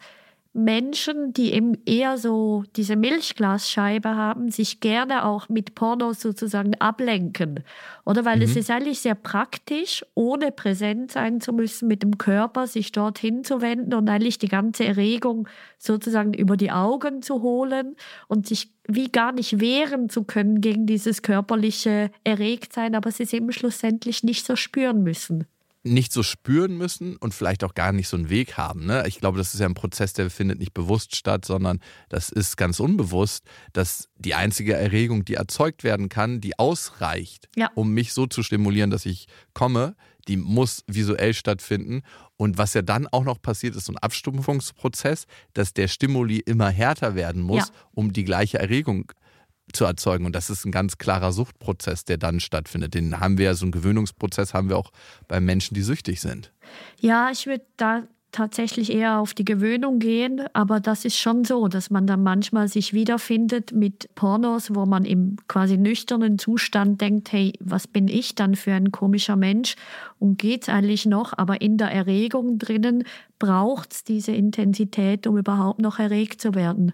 [0.56, 7.66] Menschen, die eben eher so diese Milchglasscheibe haben, sich gerne auch mit Porno sozusagen ablenken.
[8.06, 8.44] Oder weil mhm.
[8.44, 13.44] es ist eigentlich sehr praktisch, ohne präsent sein zu müssen mit dem Körper, sich dorthin
[13.44, 17.98] zu wenden und eigentlich die ganze Erregung sozusagen über die Augen zu holen
[18.30, 23.34] und sich wie gar nicht wehren zu können gegen dieses körperliche Erregtsein, aber sie es
[23.34, 25.48] eben schlussendlich nicht so spüren müssen
[25.86, 28.86] nicht so spüren müssen und vielleicht auch gar nicht so einen Weg haben.
[28.86, 29.04] Ne?
[29.08, 32.58] Ich glaube, das ist ja ein Prozess, der findet nicht bewusst statt, sondern das ist
[32.58, 37.70] ganz unbewusst, dass die einzige Erregung, die erzeugt werden kann, die ausreicht, ja.
[37.76, 39.96] um mich so zu stimulieren, dass ich komme,
[40.28, 42.02] die muss visuell stattfinden.
[42.36, 46.70] Und was ja dann auch noch passiert, ist so ein Abstumpfungsprozess, dass der Stimuli immer
[46.70, 47.74] härter werden muss, ja.
[47.92, 49.25] um die gleiche Erregung zu
[49.74, 50.26] zu erzeugen.
[50.26, 52.94] Und das ist ein ganz klarer Suchtprozess, der dann stattfindet.
[52.94, 54.92] Den haben wir, so einen Gewöhnungsprozess haben wir auch
[55.28, 56.52] bei Menschen, die süchtig sind.
[57.00, 58.04] Ja, ich würde da
[58.36, 62.68] tatsächlich eher auf die Gewöhnung gehen, aber das ist schon so, dass man dann manchmal
[62.68, 68.36] sich wiederfindet mit Pornos, wo man im quasi nüchternen Zustand denkt, hey, was bin ich
[68.36, 69.76] dann für ein komischer Mensch
[70.20, 73.06] und geht's eigentlich noch, aber in der Erregung drinnen
[73.40, 76.92] braucht es diese Intensität, um überhaupt noch erregt zu werden.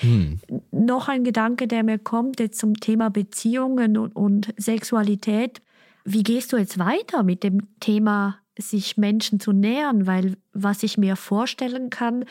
[0.00, 0.40] Hm.
[0.70, 5.62] Noch ein Gedanke, der mir kommt jetzt zum Thema Beziehungen und, und Sexualität.
[6.04, 10.06] Wie gehst du jetzt weiter mit dem Thema, sich Menschen zu nähern?
[10.06, 12.24] Weil was ich mir vorstellen kann,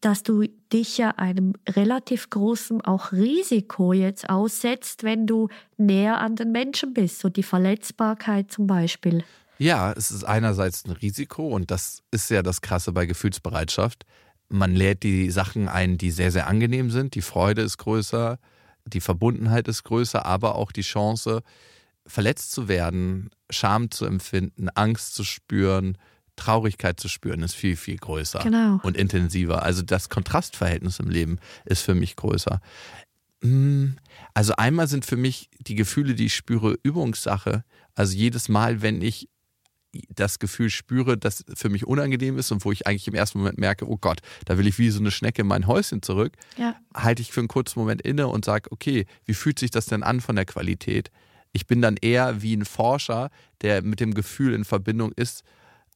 [0.00, 6.34] dass du dich ja einem relativ großen auch Risiko jetzt aussetzt, wenn du näher an
[6.34, 9.22] den Menschen bist, so die Verletzbarkeit zum Beispiel.
[9.58, 14.04] Ja, es ist einerseits ein Risiko und das ist ja das Krasse bei Gefühlsbereitschaft
[14.52, 17.14] man lädt die Sachen ein, die sehr, sehr angenehm sind.
[17.14, 18.38] Die Freude ist größer,
[18.86, 21.42] die Verbundenheit ist größer, aber auch die Chance,
[22.06, 25.96] verletzt zu werden, Scham zu empfinden, Angst zu spüren,
[26.36, 28.80] Traurigkeit zu spüren, ist viel, viel größer genau.
[28.82, 29.62] und intensiver.
[29.62, 32.60] Also das Kontrastverhältnis im Leben ist für mich größer.
[33.42, 33.96] Hm,
[34.34, 37.64] also einmal sind für mich die Gefühle, die ich spüre, Übungssache.
[37.94, 39.28] Also jedes Mal, wenn ich
[40.08, 43.58] das Gefühl spüre, das für mich unangenehm ist und wo ich eigentlich im ersten Moment
[43.58, 46.76] merke, oh Gott, da will ich wie so eine Schnecke in mein Häuschen zurück, ja.
[46.94, 50.02] halte ich für einen kurzen Moment inne und sage, okay, wie fühlt sich das denn
[50.02, 51.10] an von der Qualität?
[51.52, 55.44] Ich bin dann eher wie ein Forscher, der mit dem Gefühl in Verbindung ist,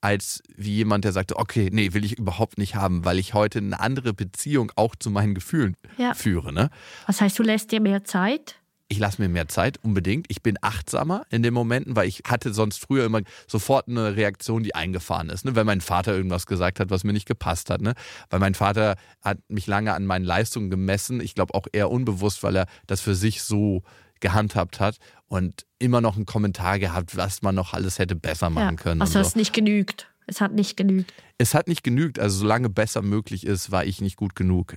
[0.02, 3.58] als wie jemand, der sagte, okay, nee, will ich überhaupt nicht haben, weil ich heute
[3.58, 6.12] eine andere Beziehung auch zu meinen Gefühlen ja.
[6.12, 6.52] führe.
[6.52, 6.70] Ne?
[7.06, 8.56] Was heißt, du lässt dir mehr Zeit?
[8.88, 10.26] Ich lasse mir mehr Zeit, unbedingt.
[10.28, 14.62] Ich bin achtsamer in den Momenten, weil ich hatte sonst früher immer sofort eine Reaktion,
[14.62, 15.44] die eingefahren ist.
[15.44, 15.56] Ne?
[15.56, 17.80] Wenn mein Vater irgendwas gesagt hat, was mir nicht gepasst hat.
[17.80, 17.94] Ne?
[18.30, 21.20] Weil mein Vater hat mich lange an meinen Leistungen gemessen.
[21.20, 23.82] Ich glaube auch eher unbewusst, weil er das für sich so
[24.20, 28.76] gehandhabt hat und immer noch einen Kommentar gehabt, was man noch alles hätte besser machen
[28.76, 29.00] ja, können.
[29.02, 29.38] Also es so.
[29.38, 30.08] nicht genügt.
[30.26, 31.12] Es hat nicht genügt.
[31.38, 32.18] Es hat nicht genügt.
[32.18, 34.74] Also solange besser möglich ist, war ich nicht gut genug.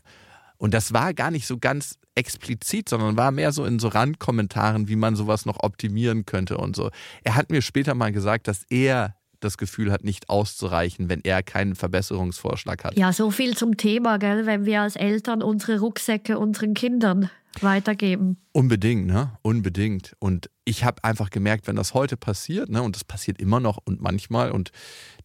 [0.59, 4.89] Und das war gar nicht so ganz explizit, sondern war mehr so in so Randkommentaren,
[4.89, 6.91] wie man sowas noch optimieren könnte und so.
[7.23, 11.43] Er hat mir später mal gesagt, dass er das Gefühl hat, nicht auszureichen, wenn er
[11.43, 12.97] keinen Verbesserungsvorschlag hat.
[12.97, 17.29] Ja, so viel zum Thema, gell, wenn wir als Eltern unsere Rucksäcke unseren Kindern
[17.61, 18.37] weitergeben.
[18.51, 19.31] Unbedingt, ne?
[19.41, 20.13] Unbedingt.
[20.19, 23.77] Und ich habe einfach gemerkt, wenn das heute passiert, ne, und das passiert immer noch
[23.83, 24.71] und manchmal, und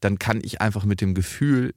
[0.01, 1.75] dann kann ich einfach mit dem Gefühl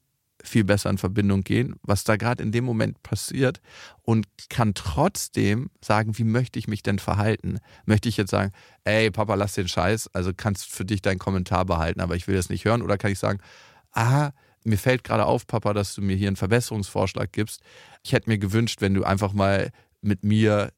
[0.48, 3.62] viel besser in Verbindung gehen, was da gerade in dem Moment passiert
[4.02, 7.60] und kann trotzdem sagen, wie möchte ich mich denn verhalten?
[7.86, 8.52] Möchte ich jetzt sagen,
[8.84, 12.36] ey Papa, lass den Scheiß, also kannst für dich deinen Kommentar behalten, aber ich will
[12.36, 13.40] das nicht hören oder kann ich sagen,
[13.92, 14.32] ah,
[14.64, 17.62] mir fällt gerade auf, Papa, dass du mir hier einen Verbesserungsvorschlag gibst.
[18.04, 20.74] Ich hätte mir gewünscht, wenn du einfach mal mit mir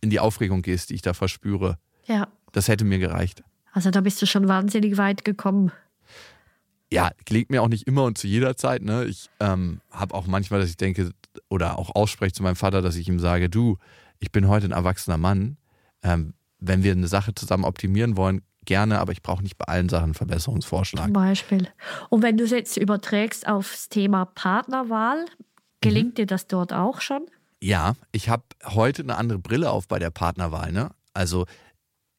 [0.00, 1.78] in die Aufregung gehst, die ich da verspüre.
[2.06, 2.28] Ja.
[2.52, 3.42] Das hätte mir gereicht.
[3.72, 5.72] Also da bist du schon wahnsinnig weit gekommen
[6.90, 8.82] ja, klingt mir auch nicht immer und zu jeder Zeit.
[8.82, 9.04] Ne?
[9.04, 11.10] Ich ähm, habe auch manchmal, dass ich denke
[11.48, 13.76] oder auch ausspreche zu meinem Vater, dass ich ihm sage, du,
[14.18, 15.58] ich bin heute ein erwachsener Mann.
[16.02, 19.88] Ähm, wenn wir eine Sache zusammen optimieren wollen, gerne, aber ich brauche nicht bei allen
[19.88, 21.04] Sachen einen Verbesserungsvorschlag.
[21.04, 21.68] Zum Beispiel.
[22.10, 25.24] Und wenn du es jetzt überträgst aufs Thema Partnerwahl,
[25.80, 26.14] gelingt mhm.
[26.14, 27.26] dir das dort auch schon?
[27.60, 30.72] Ja, ich habe heute eine andere Brille auf bei der Partnerwahl.
[30.72, 30.90] Ne?
[31.14, 31.46] Also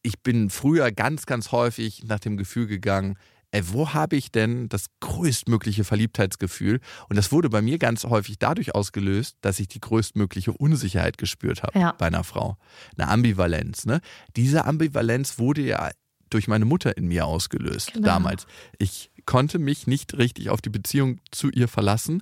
[0.01, 3.17] ich bin früher ganz, ganz häufig nach dem Gefühl gegangen,
[3.51, 6.79] ey, wo habe ich denn das größtmögliche Verliebtheitsgefühl?
[7.09, 11.63] Und das wurde bei mir ganz häufig dadurch ausgelöst, dass ich die größtmögliche Unsicherheit gespürt
[11.63, 11.91] habe ja.
[11.93, 12.57] bei einer Frau.
[12.97, 13.85] Eine Ambivalenz.
[13.85, 14.01] Ne?
[14.35, 15.89] Diese Ambivalenz wurde ja
[16.29, 18.05] durch meine Mutter in mir ausgelöst genau.
[18.05, 18.45] damals.
[18.77, 22.21] Ich konnte mich nicht richtig auf die Beziehung zu ihr verlassen.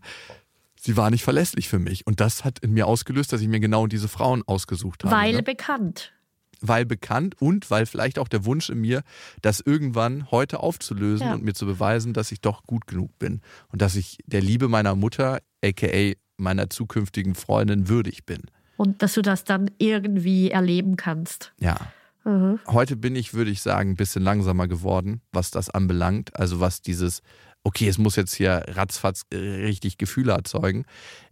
[0.79, 2.07] Sie war nicht verlässlich für mich.
[2.07, 5.15] Und das hat in mir ausgelöst, dass ich mir genau diese Frauen ausgesucht habe.
[5.15, 5.43] Weil ne?
[5.43, 6.13] bekannt
[6.61, 9.03] weil bekannt und weil vielleicht auch der Wunsch in mir,
[9.41, 11.33] das irgendwann heute aufzulösen ja.
[11.33, 14.67] und mir zu beweisen, dass ich doch gut genug bin und dass ich der Liebe
[14.67, 18.43] meiner Mutter, aka meiner zukünftigen Freundin, würdig bin.
[18.77, 21.53] Und dass du das dann irgendwie erleben kannst.
[21.59, 21.77] Ja.
[22.23, 22.59] Mhm.
[22.67, 26.35] Heute bin ich, würde ich sagen, ein bisschen langsamer geworden, was das anbelangt.
[26.35, 27.21] Also was dieses,
[27.63, 30.85] okay, es muss jetzt hier ratzfatz richtig Gefühle erzeugen.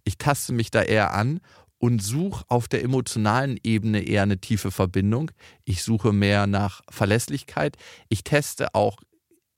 [0.03, 1.39] Ich taste mich da eher an
[1.85, 5.29] und suche auf der emotionalen Ebene eher eine tiefe Verbindung.
[5.65, 7.77] Ich suche mehr nach Verlässlichkeit.
[8.09, 8.97] Ich teste auch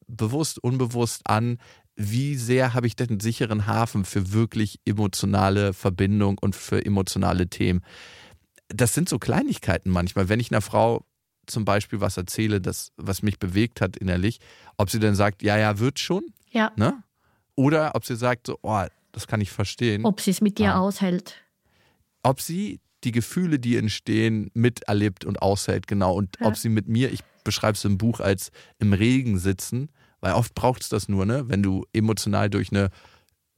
[0.08, 1.58] bewusst, unbewusst an,
[1.96, 7.48] wie sehr habe ich denn einen sicheren Hafen für wirklich emotionale Verbindung und für emotionale
[7.48, 7.80] Themen.
[8.68, 10.28] Das sind so Kleinigkeiten manchmal.
[10.28, 11.06] Wenn ich einer Frau
[11.46, 14.40] zum Beispiel was erzähle, das, was mich bewegt hat innerlich,
[14.76, 16.26] ob sie dann sagt, ja, ja, wird schon.
[16.52, 16.74] Ja.
[16.76, 17.02] Ne?
[17.56, 20.04] Oder ob sie sagt, so, oh, das kann ich verstehen.
[20.04, 20.80] Ob sie es mit dir ah.
[20.82, 21.47] aushält
[22.24, 26.16] ob sie die Gefühle, die entstehen, miterlebt und aushält, genau.
[26.16, 26.48] Und ja.
[26.48, 30.56] ob sie mit mir, ich beschreibe es im Buch als im Regen sitzen, weil oft
[30.56, 31.48] braucht es das nur, ne?
[31.48, 32.90] Wenn du emotional durch eine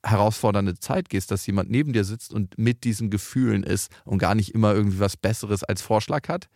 [0.06, 4.36] herausfordernde Zeit gehst, dass jemand neben dir sitzt und mit diesen Gefühlen ist und gar
[4.36, 6.48] nicht immer irgendwie was Besseres als Vorschlag hat.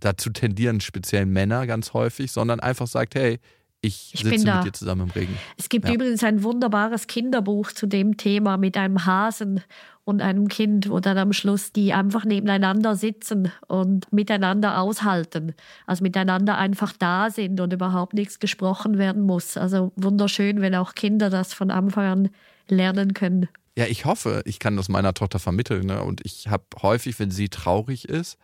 [0.00, 3.40] Dazu tendieren speziell Männer ganz häufig, sondern einfach sagt, hey,
[3.88, 5.36] ich, ich sitze mit dir zusammen im Regen.
[5.56, 5.94] Es gibt ja.
[5.94, 9.62] übrigens ein wunderbares Kinderbuch zu dem Thema mit einem Hasen
[10.04, 15.54] und einem Kind, wo dann am Schluss die einfach nebeneinander sitzen und miteinander aushalten.
[15.86, 19.58] Also miteinander einfach da sind und überhaupt nichts gesprochen werden muss.
[19.58, 22.28] Also wunderschön, wenn auch Kinder das von Anfang an
[22.68, 23.48] lernen können.
[23.76, 25.86] Ja, ich hoffe, ich kann das meiner Tochter vermitteln.
[25.86, 26.02] Ne?
[26.02, 28.38] Und ich habe häufig, wenn sie traurig ist,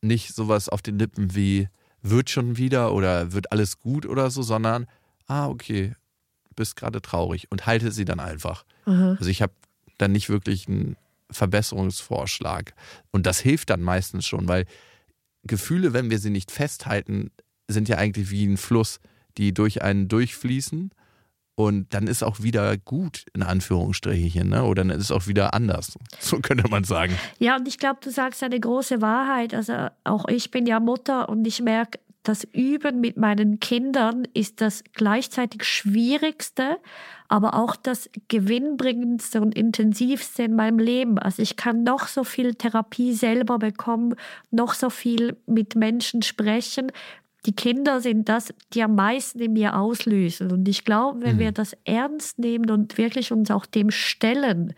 [0.00, 1.68] nicht sowas auf den Lippen wie,
[2.02, 4.86] wird schon wieder oder wird alles gut oder so, sondern,
[5.26, 5.94] ah, okay,
[6.56, 8.64] bist gerade traurig und halte sie dann einfach.
[8.86, 9.16] Mhm.
[9.18, 9.52] Also ich habe
[9.98, 10.96] dann nicht wirklich einen
[11.30, 12.74] Verbesserungsvorschlag.
[13.10, 14.66] Und das hilft dann meistens schon, weil
[15.44, 17.30] Gefühle, wenn wir sie nicht festhalten,
[17.68, 19.00] sind ja eigentlich wie ein Fluss,
[19.38, 20.90] die durch einen durchfließen.
[21.66, 24.64] Und dann ist auch wieder gut, in Anführungsstrichen, ne?
[24.64, 25.98] oder dann ist es auch wieder anders.
[26.20, 27.14] So könnte man sagen.
[27.38, 29.54] Ja, und ich glaube, du sagst eine große Wahrheit.
[29.54, 34.60] Also auch ich bin ja Mutter und ich merke, das Üben mit meinen Kindern ist
[34.60, 36.78] das gleichzeitig Schwierigste,
[37.28, 41.18] aber auch das gewinnbringendste und intensivste in meinem Leben.
[41.18, 44.16] Also ich kann noch so viel Therapie selber bekommen,
[44.50, 46.92] noch so viel mit Menschen sprechen.
[47.46, 50.52] Die Kinder sind das, die am meisten in mir auslösen.
[50.52, 51.40] Und ich glaube, wenn mhm.
[51.40, 54.74] wir das ernst nehmen und wirklich uns auch dem stellen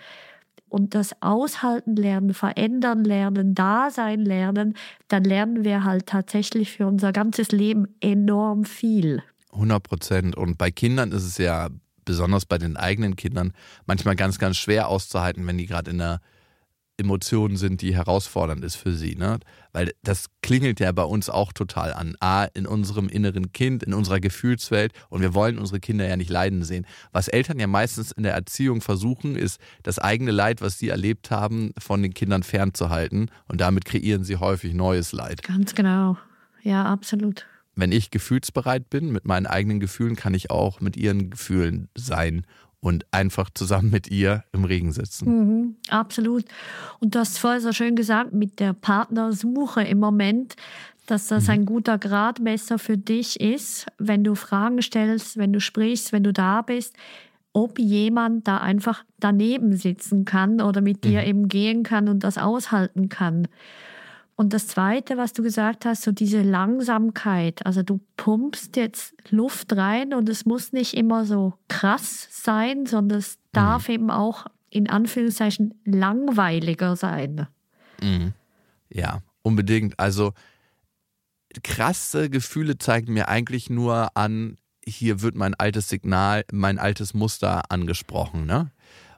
[0.69, 4.75] und das aushalten lernen, verändern lernen, da sein lernen,
[5.09, 9.23] dann lernen wir halt tatsächlich für unser ganzes Leben enorm viel.
[9.53, 10.37] 100 Prozent.
[10.37, 11.69] Und bei Kindern ist es ja
[12.05, 13.53] besonders bei den eigenen Kindern
[13.87, 16.21] manchmal ganz, ganz schwer auszuhalten, wenn die gerade in einer
[16.99, 19.17] Emotionen sind, die herausfordernd ist für sie.
[19.17, 19.39] Ne?
[19.73, 22.17] Weil das klingelt ja bei uns auch total an.
[22.21, 24.93] A, in unserem inneren Kind, in unserer Gefühlswelt.
[25.09, 26.87] Und wir wollen unsere Kinder ja nicht leiden sehen.
[27.13, 31.31] Was Eltern ja meistens in der Erziehung versuchen, ist, das eigene Leid, was sie erlebt
[31.31, 33.31] haben, von den Kindern fernzuhalten.
[33.49, 35.43] Und damit kreieren sie häufig neues Leid.
[35.43, 36.19] Ganz genau.
[36.63, 37.47] Ja, absolut.
[37.75, 42.45] Wenn ich gefühlsbereit bin mit meinen eigenen Gefühlen, kann ich auch mit ihren Gefühlen sein
[42.83, 45.31] und einfach zusammen mit ihr im Regen sitzen.
[45.31, 46.45] Mhm, absolut.
[46.99, 50.57] Und du hast vorher so schön gesagt, mit der Partnersuche im Moment,
[51.07, 51.51] dass das mhm.
[51.51, 56.33] ein guter Gradmesser für dich ist, wenn du Fragen stellst, wenn du sprichst, wenn du
[56.33, 56.97] da bist,
[57.53, 61.27] ob jemand da einfach daneben sitzen kann oder mit dir mhm.
[61.27, 63.47] eben gehen kann und das aushalten kann.
[64.35, 67.65] Und das Zweite, was du gesagt hast, so diese Langsamkeit.
[67.67, 73.19] Also du pumpst jetzt Luft rein und es muss nicht immer so krass sein, sondern
[73.19, 73.95] es darf mhm.
[73.95, 77.47] eben auch in Anführungszeichen langweiliger sein.
[78.01, 78.33] Mhm.
[78.89, 79.99] Ja, unbedingt.
[80.01, 80.33] Also
[81.63, 87.71] krasse Gefühle zeigen mir eigentlich nur an, hier wird mein altes Signal, mein altes Muster
[87.71, 88.47] angesprochen.
[88.47, 88.71] Ne?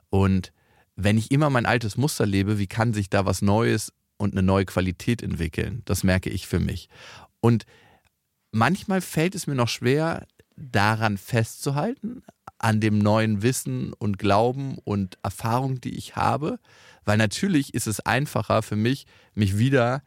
[0.09, 0.51] Und
[0.95, 4.43] wenn ich immer mein altes Muster lebe, wie kann sich da was Neues und eine
[4.43, 5.81] neue Qualität entwickeln.
[5.85, 6.89] Das merke ich für mich.
[7.41, 7.65] Und
[8.51, 12.23] manchmal fällt es mir noch schwer, daran festzuhalten,
[12.57, 16.59] an dem neuen Wissen und Glauben und Erfahrung, die ich habe,
[17.03, 20.01] weil natürlich ist es einfacher für mich, mich wieder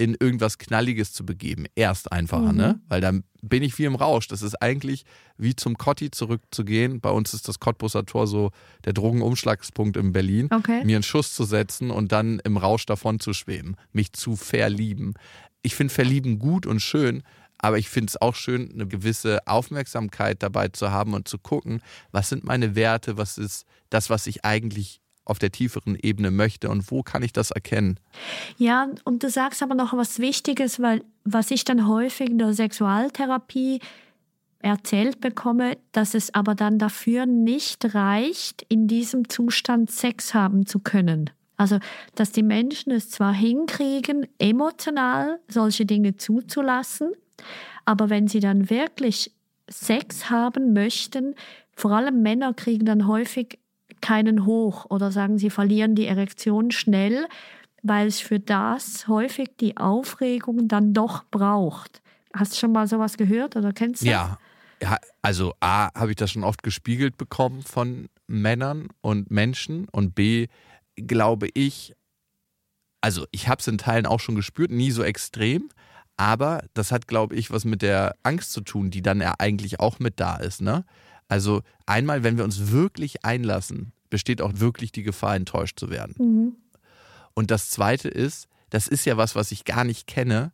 [0.00, 1.66] in irgendwas Knalliges zu begeben.
[1.74, 2.52] Erst einfacher, ne?
[2.52, 2.58] mhm.
[2.58, 2.80] ne?
[2.88, 4.28] Weil dann bin ich wie im Rausch.
[4.28, 5.04] Das ist eigentlich
[5.36, 7.00] wie zum Cotti zurückzugehen.
[7.00, 8.50] Bei uns ist das Cottbusser Tor so
[8.86, 10.48] der Drogenumschlagspunkt in Berlin.
[10.50, 10.82] Okay.
[10.86, 13.76] Mir einen Schuss zu setzen und dann im Rausch davon zu schweben.
[13.92, 15.12] Mich zu verlieben.
[15.60, 17.22] Ich finde Verlieben gut und schön,
[17.58, 21.82] aber ich finde es auch schön, eine gewisse Aufmerksamkeit dabei zu haben und zu gucken,
[22.10, 26.68] was sind meine Werte, was ist das, was ich eigentlich auf der tieferen Ebene möchte
[26.68, 27.98] und wo kann ich das erkennen?
[28.58, 32.52] Ja, und du sagst aber noch was Wichtiges, weil was ich dann häufig in der
[32.52, 33.80] Sexualtherapie
[34.58, 40.80] erzählt bekomme, dass es aber dann dafür nicht reicht, in diesem Zustand Sex haben zu
[40.80, 41.30] können.
[41.56, 41.78] Also,
[42.14, 47.12] dass die Menschen es zwar hinkriegen, emotional solche Dinge zuzulassen,
[47.84, 49.32] aber wenn sie dann wirklich
[49.68, 51.34] Sex haben möchten,
[51.74, 53.59] vor allem Männer kriegen dann häufig
[54.00, 57.26] keinen hoch oder sagen, sie verlieren die Erektion schnell,
[57.82, 62.02] weil es für das häufig die Aufregung dann doch braucht.
[62.34, 64.12] Hast du schon mal sowas gehört oder kennst du das?
[64.12, 64.38] Ja.
[64.82, 70.14] ja also A, habe ich das schon oft gespiegelt bekommen von Männern und Menschen und
[70.14, 70.46] B,
[70.96, 71.94] glaube ich,
[73.00, 75.70] also ich habe es in Teilen auch schon gespürt, nie so extrem,
[76.16, 79.80] aber das hat, glaube ich, was mit der Angst zu tun, die dann ja eigentlich
[79.80, 80.84] auch mit da ist, ne?
[81.30, 86.14] Also einmal, wenn wir uns wirklich einlassen, besteht auch wirklich die Gefahr, enttäuscht zu werden.
[86.18, 86.56] Mhm.
[87.34, 90.52] Und das Zweite ist, das ist ja was, was ich gar nicht kenne,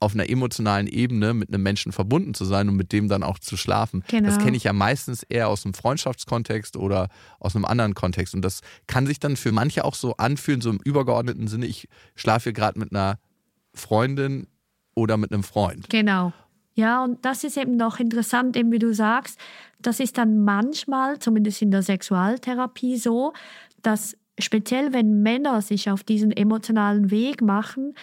[0.00, 3.38] auf einer emotionalen Ebene mit einem Menschen verbunden zu sein und mit dem dann auch
[3.38, 4.04] zu schlafen.
[4.08, 4.28] Genau.
[4.28, 7.08] Das kenne ich ja meistens eher aus einem Freundschaftskontext oder
[7.38, 8.34] aus einem anderen Kontext.
[8.34, 11.88] Und das kann sich dann für manche auch so anfühlen, so im übergeordneten Sinne, ich
[12.14, 13.18] schlafe hier gerade mit einer
[13.74, 14.48] Freundin
[14.94, 15.88] oder mit einem Freund.
[15.90, 16.32] Genau.
[16.78, 19.36] Ja, und das ist eben noch interessant, eben wie du sagst,
[19.82, 23.32] das ist dann manchmal, zumindest in der Sexualtherapie so,
[23.82, 27.94] dass speziell wenn Männer sich auf diesen emotionalen Weg machen,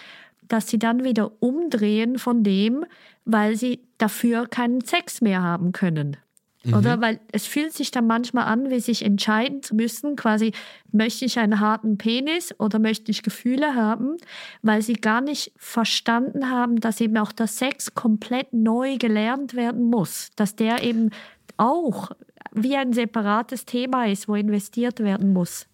[0.42, 2.84] dass sie dann wieder umdrehen von dem,
[3.24, 6.18] weil sie dafür keinen Sex mehr haben können.
[6.66, 6.74] Mhm.
[6.74, 10.52] Oder weil es fühlt sich dann manchmal an, wie sich entscheiden zu müssen, quasi
[10.90, 14.16] möchte ich einen harten Penis oder möchte ich Gefühle haben,
[14.62, 19.84] weil sie gar nicht verstanden haben, dass eben auch der Sex komplett neu gelernt werden
[19.84, 21.10] muss, dass der eben
[21.56, 22.10] auch
[22.52, 25.66] wie ein separates Thema ist, wo investiert werden muss.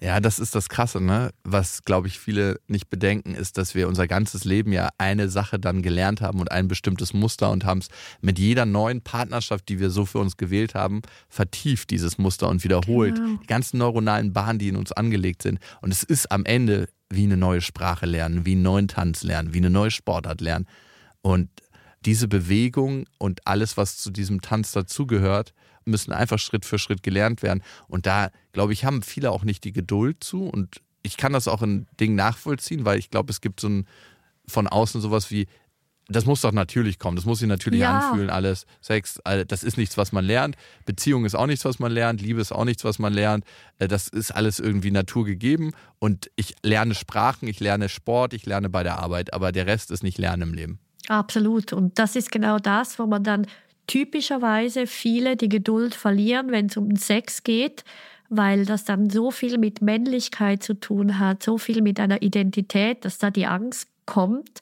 [0.00, 1.30] Ja, das ist das Krasse, ne?
[1.44, 5.58] Was, glaube ich, viele nicht bedenken, ist, dass wir unser ganzes Leben ja eine Sache
[5.58, 7.88] dann gelernt haben und ein bestimmtes Muster und haben es
[8.20, 12.62] mit jeder neuen Partnerschaft, die wir so für uns gewählt haben, vertieft, dieses Muster und
[12.62, 13.16] wiederholt.
[13.16, 13.38] Genau.
[13.42, 15.58] Die ganzen neuronalen Bahnen, die in uns angelegt sind.
[15.80, 19.54] Und es ist am Ende wie eine neue Sprache lernen, wie einen neuen Tanz lernen,
[19.54, 20.66] wie eine neue Sportart lernen.
[21.22, 21.48] Und
[22.04, 25.54] diese Bewegung und alles, was zu diesem Tanz dazugehört,
[25.86, 27.62] müssen einfach Schritt für Schritt gelernt werden.
[27.88, 30.44] Und da, glaube ich, haben viele auch nicht die Geduld zu.
[30.44, 33.86] Und ich kann das auch in Dingen nachvollziehen, weil ich glaube, es gibt so ein
[34.48, 35.46] von außen sowas wie,
[36.08, 37.16] das muss doch natürlich kommen.
[37.16, 37.98] Das muss sich natürlich Ja.
[37.98, 38.64] anfühlen, alles.
[38.80, 40.54] Sex, das ist nichts, was man lernt.
[40.84, 42.20] Beziehung ist auch nichts, was man lernt.
[42.20, 43.44] Liebe ist auch nichts, was man lernt.
[43.80, 45.72] Äh, Das ist alles irgendwie naturgegeben.
[45.98, 49.32] Und ich lerne Sprachen, ich lerne Sport, ich lerne bei der Arbeit.
[49.34, 50.78] Aber der Rest ist nicht Lernen im Leben.
[51.08, 51.72] Absolut.
[51.72, 53.46] Und das ist genau das, wo man dann
[53.86, 57.84] typischerweise viele die Geduld verlieren, wenn es um Sex geht,
[58.28, 63.04] weil das dann so viel mit Männlichkeit zu tun hat, so viel mit einer Identität,
[63.04, 64.60] dass da die Angst kommt.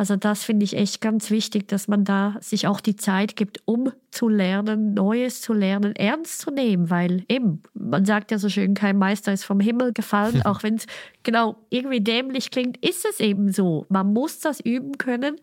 [0.00, 3.60] Also das finde ich echt ganz wichtig, dass man da sich auch die Zeit gibt,
[3.66, 8.48] um zu lernen, Neues zu lernen, ernst zu nehmen, weil eben, man sagt ja so
[8.48, 10.86] schön, kein Meister ist vom Himmel gefallen, auch wenn es
[11.22, 13.84] genau irgendwie dämlich klingt, ist es eben so.
[13.90, 15.36] Man muss das üben können.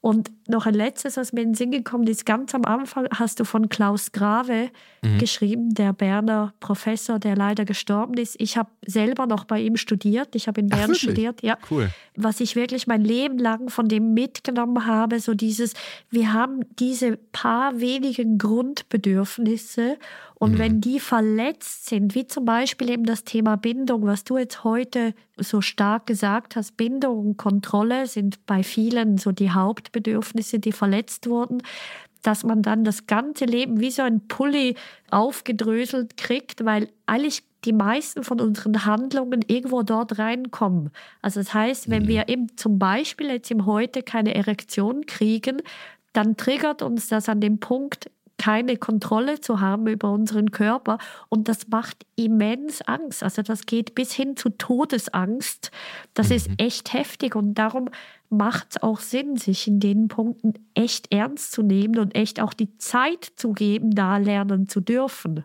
[0.00, 3.40] Und noch ein letztes, was mir in den Sinn gekommen ist, ganz am Anfang hast
[3.40, 4.70] du von Klaus Grave
[5.18, 8.34] geschrieben, der Berner Professor, der leider gestorben ist.
[8.40, 10.34] Ich habe selber noch bei ihm studiert.
[10.34, 11.02] Ich habe in Ach, Bern wirklich?
[11.02, 11.42] studiert.
[11.42, 11.90] Ja Cool.
[12.16, 15.74] was ich wirklich mein Leben lang von dem mitgenommen habe, so dieses,
[16.10, 19.96] wir haben diese paar wenigen Grundbedürfnisse
[20.38, 24.64] und wenn die verletzt sind, wie zum Beispiel eben das Thema Bindung, was du jetzt
[24.64, 30.72] heute so stark gesagt hast, Bindung und Kontrolle sind bei vielen so die Hauptbedürfnisse, die
[30.72, 31.62] verletzt wurden,
[32.22, 34.74] dass man dann das ganze Leben wie so ein Pulli
[35.10, 40.90] aufgedröselt kriegt, weil eigentlich die meisten von unseren Handlungen irgendwo dort reinkommen.
[41.22, 45.62] Also das heißt, wenn wir eben zum Beispiel jetzt im Heute keine Erektion kriegen,
[46.12, 50.98] dann triggert uns das an dem Punkt, keine Kontrolle zu haben über unseren Körper.
[51.28, 53.22] Und das macht immens Angst.
[53.22, 55.70] Also das geht bis hin zu Todesangst.
[56.14, 57.34] Das ist echt heftig.
[57.34, 57.88] Und darum
[58.28, 62.52] macht es auch Sinn, sich in den Punkten echt ernst zu nehmen und echt auch
[62.52, 65.44] die Zeit zu geben, da lernen zu dürfen.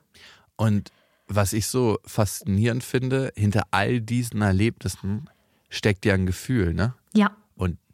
[0.56, 0.92] Und
[1.28, 5.30] was ich so faszinierend finde, hinter all diesen Erlebnissen
[5.70, 6.94] steckt ja ein Gefühl, ne?
[7.14, 7.32] Ja,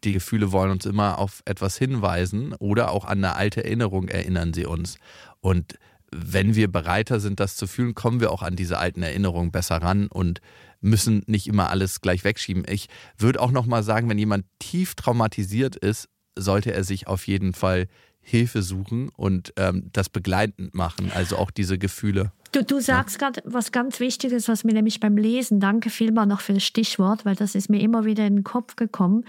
[0.08, 4.53] die Gefühle wollen uns immer auf etwas hinweisen oder auch an eine alte Erinnerung erinnern
[4.53, 4.97] sie uns.
[5.41, 5.78] Und
[6.12, 9.82] wenn wir bereiter sind, das zu fühlen, kommen wir auch an diese alten Erinnerungen besser
[9.82, 10.39] ran und
[10.80, 12.64] müssen nicht immer alles gleich wegschieben.
[12.70, 12.88] Ich
[13.18, 17.53] würde auch noch mal sagen, wenn jemand tief traumatisiert ist, sollte er sich auf jeden
[17.53, 17.88] Fall
[18.22, 22.32] Hilfe suchen und ähm, das begleitend machen, also auch diese Gefühle.
[22.52, 26.41] Du, du sagst gerade was ganz Wichtiges, was mir nämlich beim Lesen, danke vielmal noch
[26.41, 29.26] für das Stichwort, weil das ist mir immer wieder in den Kopf gekommen.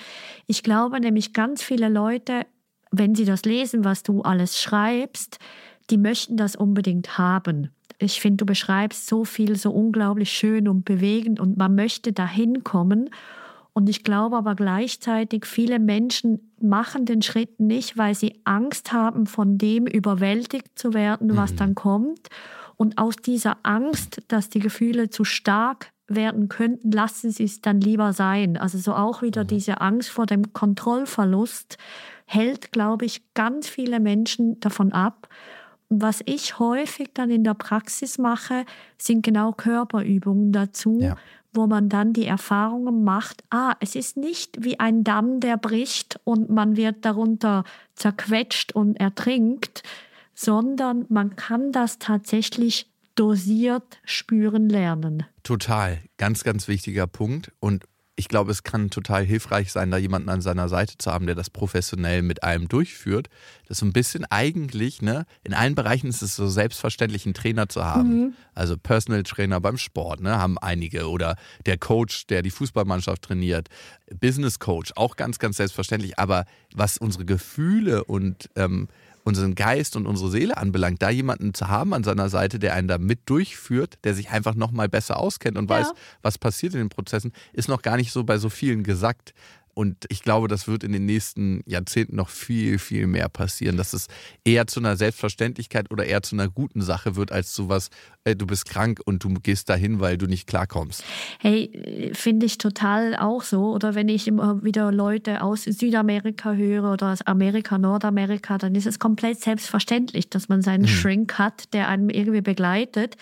[0.46, 2.46] Ich glaube nämlich ganz viele Leute,
[2.90, 5.38] wenn sie das lesen, was du alles schreibst,
[5.90, 7.70] die möchten das unbedingt haben.
[7.98, 12.62] Ich finde, du beschreibst so viel, so unglaublich schön und bewegend und man möchte dahin
[12.62, 13.10] kommen.
[13.72, 19.26] Und ich glaube aber gleichzeitig, viele Menschen machen den Schritt nicht, weil sie Angst haben,
[19.26, 22.28] von dem überwältigt zu werden, was dann kommt.
[22.78, 27.80] Und aus dieser Angst, dass die Gefühle zu stark werden könnten, lassen sie es dann
[27.82, 28.56] lieber sein.
[28.56, 31.76] Also so auch wieder diese Angst vor dem Kontrollverlust
[32.24, 35.28] hält, glaube ich, ganz viele Menschen davon ab.
[35.88, 38.64] Und was ich häufig dann in der Praxis mache,
[38.96, 41.16] sind genau Körperübungen dazu, Ja.
[41.52, 46.20] wo man dann die Erfahrungen macht, ah, es ist nicht wie ein Damm, der bricht
[46.24, 47.64] und man wird darunter
[47.94, 49.82] zerquetscht und ertrinkt,
[50.38, 52.86] sondern man kann das tatsächlich
[53.16, 55.24] dosiert spüren lernen.
[55.42, 57.50] Total, ganz, ganz wichtiger Punkt.
[57.58, 57.84] Und
[58.14, 61.34] ich glaube, es kann total hilfreich sein, da jemanden an seiner Seite zu haben, der
[61.34, 63.28] das professionell mit einem durchführt.
[63.62, 67.34] Das ist so ein bisschen eigentlich, ne, in allen Bereichen ist es so selbstverständlich, einen
[67.34, 68.36] Trainer zu haben.
[68.54, 71.08] Also Personal Trainer beim Sport, ne, haben einige.
[71.08, 71.34] Oder
[71.66, 73.68] der Coach, der die Fußballmannschaft trainiert.
[74.20, 76.18] Business Coach, auch ganz, ganz selbstverständlich.
[76.18, 78.88] Aber was unsere Gefühle und ähm,
[79.28, 82.88] unseren Geist und unsere Seele anbelangt, da jemanden zu haben an seiner Seite, der einen
[82.88, 85.76] da mit durchführt, der sich einfach noch mal besser auskennt und Ja.
[85.76, 89.34] weiß, was passiert in den Prozessen, ist noch gar nicht so bei so vielen gesagt.
[89.78, 93.92] Und ich glaube, das wird in den nächsten Jahrzehnten noch viel, viel mehr passieren, dass
[93.92, 94.08] es
[94.44, 97.90] eher zu einer Selbstverständlichkeit oder eher zu einer guten Sache wird, als zu was,
[98.24, 101.04] äh, du bist krank und du gehst dahin, weil du nicht klarkommst.
[101.38, 103.72] Hey, finde ich total auch so.
[103.72, 108.88] Oder wenn ich immer wieder Leute aus Südamerika höre oder aus Amerika, Nordamerika, dann ist
[108.88, 113.16] es komplett selbstverständlich, dass man seinen Shrink hat, der einem irgendwie begleitet.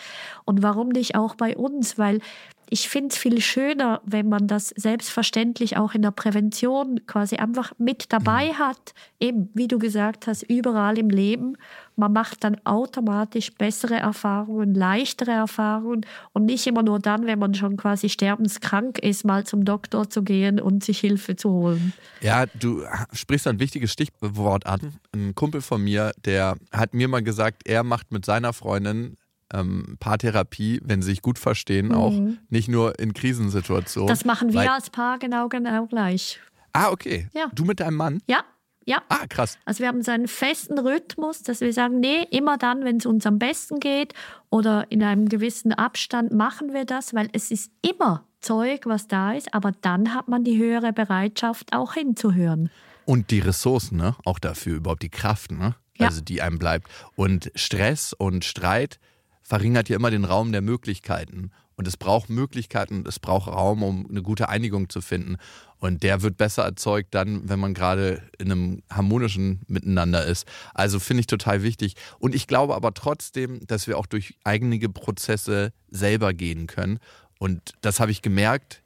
[0.47, 1.99] Und warum nicht auch bei uns?
[1.99, 2.21] Weil
[2.69, 7.73] ich finde es viel schöner, wenn man das selbstverständlich auch in der Prävention quasi einfach
[7.79, 8.95] mit dabei hat.
[9.21, 11.57] Eben, wie du gesagt hast, überall im Leben.
[11.95, 17.55] Man macht dann automatisch bessere Erfahrungen, leichtere Erfahrungen und nicht immer nur dann, wenn man
[17.55, 21.93] schon quasi sterbenskrank ist, mal zum Doktor zu gehen und sich Hilfe zu holen.
[22.21, 24.99] Ja, du sprichst ein wichtiges Stichwort an.
[25.15, 29.17] Ein Kumpel von mir, der hat mir mal gesagt, er macht mit seiner Freundin
[29.53, 32.13] ähm, Paartherapie, wenn sie sich gut verstehen, auch
[32.49, 34.09] nicht nur in Krisensituationen.
[34.09, 36.41] Das machen wir als Paar genau, genau gleich.
[36.73, 37.29] Ah, okay.
[37.33, 37.47] Ja.
[37.55, 38.21] Du mit deinem Mann?
[38.27, 38.45] Ja,
[38.85, 39.03] Ja.
[39.09, 39.59] Ah, krass.
[39.65, 43.07] Also wir haben so einen festen Rhythmus, dass wir sagen, nee, immer dann, wenn es
[43.07, 44.15] uns am besten geht
[44.49, 49.33] oder in einem gewissen Abstand machen wir das, weil es ist immer Zeug, was da
[49.33, 52.71] ist, aber dann hat man die höhere Bereitschaft, auch hinzuhören.
[53.05, 54.15] Und die Ressourcen, ne?
[54.25, 55.75] Auch dafür, überhaupt die Kraft, ne?
[55.97, 56.07] Ja.
[56.07, 56.89] Also die einem bleibt.
[57.17, 59.01] Und Stress und Streit
[59.47, 61.53] verringert ja immer den Raum der Möglichkeiten.
[61.77, 65.37] Und es braucht Möglichkeiten, es braucht Raum, um eine gute Einigung zu finden.
[65.79, 70.49] Und der wird besser erzeugt dann, wenn man gerade in einem harmonischen Miteinander ist.
[70.75, 71.95] Also finde ich total wichtig.
[72.19, 76.99] Und ich glaube aber trotzdem, dass wir auch durch eigene Prozesse selber gehen können.
[77.39, 78.83] Und das habe ich gemerkt,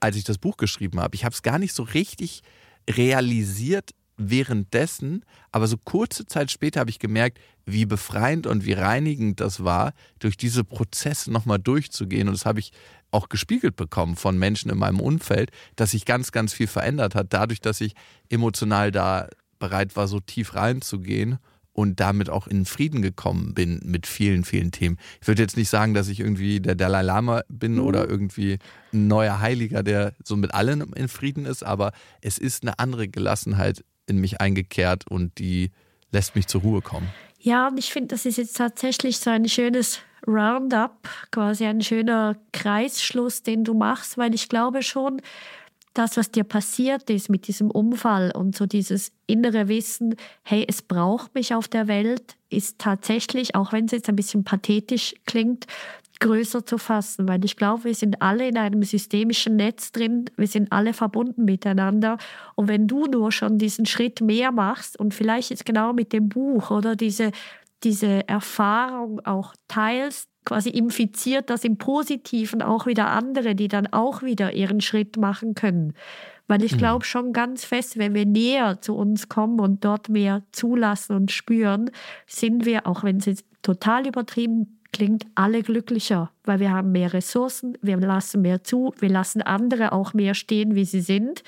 [0.00, 1.14] als ich das Buch geschrieben habe.
[1.14, 2.42] Ich habe es gar nicht so richtig
[2.90, 3.92] realisiert
[4.30, 9.64] währenddessen, aber so kurze Zeit später habe ich gemerkt, wie befreiend und wie reinigend das
[9.64, 12.28] war, durch diese Prozesse nochmal durchzugehen.
[12.28, 12.72] Und das habe ich
[13.10, 17.28] auch gespiegelt bekommen von Menschen in meinem Umfeld, dass sich ganz, ganz viel verändert hat,
[17.30, 17.94] dadurch, dass ich
[18.30, 21.38] emotional da bereit war, so tief reinzugehen
[21.74, 24.98] und damit auch in Frieden gekommen bin mit vielen, vielen Themen.
[25.20, 27.80] Ich würde jetzt nicht sagen, dass ich irgendwie der Dalai Lama bin Mhm.
[27.80, 28.58] oder irgendwie
[28.92, 33.08] ein neuer Heiliger, der so mit allen in Frieden ist, aber es ist eine andere
[33.08, 35.70] Gelassenheit in mich eingekehrt und die
[36.10, 37.08] lässt mich zur Ruhe kommen.
[37.40, 42.36] Ja, und ich finde, das ist jetzt tatsächlich so ein schönes Roundup, quasi ein schöner
[42.52, 45.20] Kreisschluss, den du machst, weil ich glaube schon,
[45.94, 50.80] das, was dir passiert ist mit diesem Unfall und so dieses innere Wissen, hey, es
[50.80, 55.66] braucht mich auf der Welt, ist tatsächlich, auch wenn es jetzt ein bisschen pathetisch klingt,
[56.22, 60.46] größer zu fassen, weil ich glaube, wir sind alle in einem systemischen Netz drin, wir
[60.46, 62.16] sind alle verbunden miteinander
[62.54, 66.28] und wenn du nur schon diesen Schritt mehr machst und vielleicht jetzt genau mit dem
[66.28, 67.32] Buch oder diese,
[67.82, 74.22] diese Erfahrung auch teilst, quasi infiziert das im Positiven auch wieder andere, die dann auch
[74.22, 75.94] wieder ihren Schritt machen können.
[76.48, 80.42] Weil ich glaube schon ganz fest, wenn wir näher zu uns kommen und dort mehr
[80.52, 81.90] zulassen und spüren,
[82.26, 87.12] sind wir, auch wenn es jetzt total übertrieben klingt, alle glücklicher, weil wir haben mehr
[87.12, 91.42] Ressourcen, wir lassen mehr zu, wir lassen andere auch mehr stehen, wie sie sind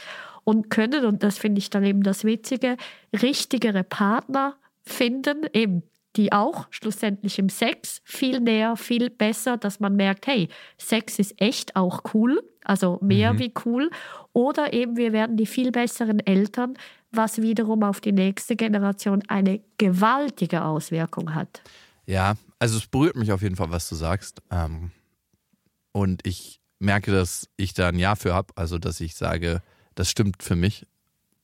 [0.45, 2.77] und können, und das finde ich dann eben das Witzige,
[3.13, 5.83] richtigere Partner finden, eben
[6.17, 11.41] die auch schlussendlich im Sex viel näher, viel besser, dass man merkt, hey, Sex ist
[11.41, 13.91] echt auch cool, also mehr wie cool.
[14.33, 16.75] Oder eben wir werden die viel besseren Eltern,
[17.11, 21.63] was wiederum auf die nächste Generation eine gewaltige Auswirkung hat.
[22.07, 22.35] Ja,
[22.65, 24.41] also es berührt mich auf jeden Fall, was du sagst.
[24.51, 24.91] Ähm,
[25.93, 28.55] und ich merke, dass ich da ein Ja für habe.
[28.57, 29.61] Also, dass ich sage,
[29.95, 30.87] das stimmt für mich,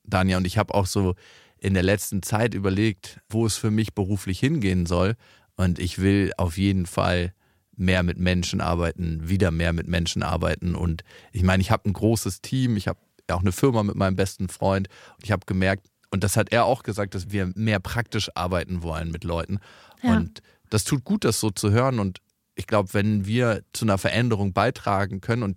[0.03, 0.39] Danja.
[0.39, 1.17] Und ich habe auch so
[1.59, 5.15] in der letzten Zeit überlegt, wo es für mich beruflich hingehen soll.
[5.57, 7.35] Und ich will auf jeden Fall
[7.77, 10.75] mehr mit Menschen arbeiten, wieder mehr mit Menschen arbeiten.
[10.75, 12.99] Und ich meine, ich habe ein großes Team, ich habe
[13.29, 14.89] auch eine Firma mit meinem besten Freund.
[15.19, 18.83] Und ich habe gemerkt, und das hat er auch gesagt, dass wir mehr praktisch arbeiten
[18.83, 19.59] wollen mit Leuten.
[20.03, 20.17] Ja.
[20.17, 20.41] Und
[20.71, 21.99] das tut gut, das so zu hören.
[21.99, 22.21] Und
[22.55, 25.57] ich glaube, wenn wir zu einer Veränderung beitragen können, und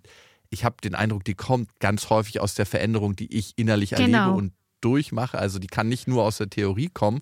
[0.49, 4.01] ich habe den Eindruck, die kommt ganz häufig aus der Veränderung, die ich innerlich Genau.
[4.01, 5.37] erlebe und durchmache.
[5.37, 7.21] Also die kann nicht nur aus der Theorie kommen.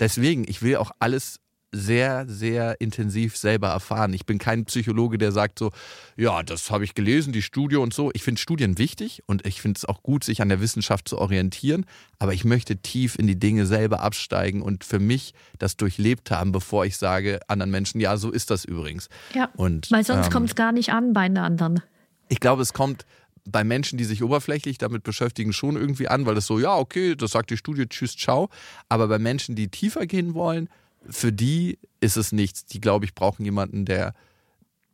[0.00, 1.40] Deswegen, ich will auch alles
[1.76, 4.12] sehr, sehr intensiv selber erfahren.
[4.14, 5.70] Ich bin kein Psychologe, der sagt so,
[6.16, 8.10] ja, das habe ich gelesen, die Studie und so.
[8.14, 11.18] Ich finde Studien wichtig und ich finde es auch gut, sich an der Wissenschaft zu
[11.18, 11.86] orientieren,
[12.18, 16.52] aber ich möchte tief in die Dinge selber absteigen und für mich das durchlebt haben,
[16.52, 19.08] bevor ich sage anderen Menschen, ja, so ist das übrigens.
[19.34, 21.82] Ja, Und, weil sonst ähm, kommt es gar nicht an bei den anderen.
[22.28, 23.04] Ich glaube, es kommt
[23.48, 27.14] bei Menschen, die sich oberflächlich damit beschäftigen, schon irgendwie an, weil das so, ja, okay,
[27.14, 28.48] das sagt die Studie, tschüss, ciao.
[28.88, 30.68] Aber bei Menschen, die tiefer gehen wollen,
[31.10, 32.64] für die ist es nichts.
[32.66, 34.14] Die, glaube ich, brauchen jemanden, der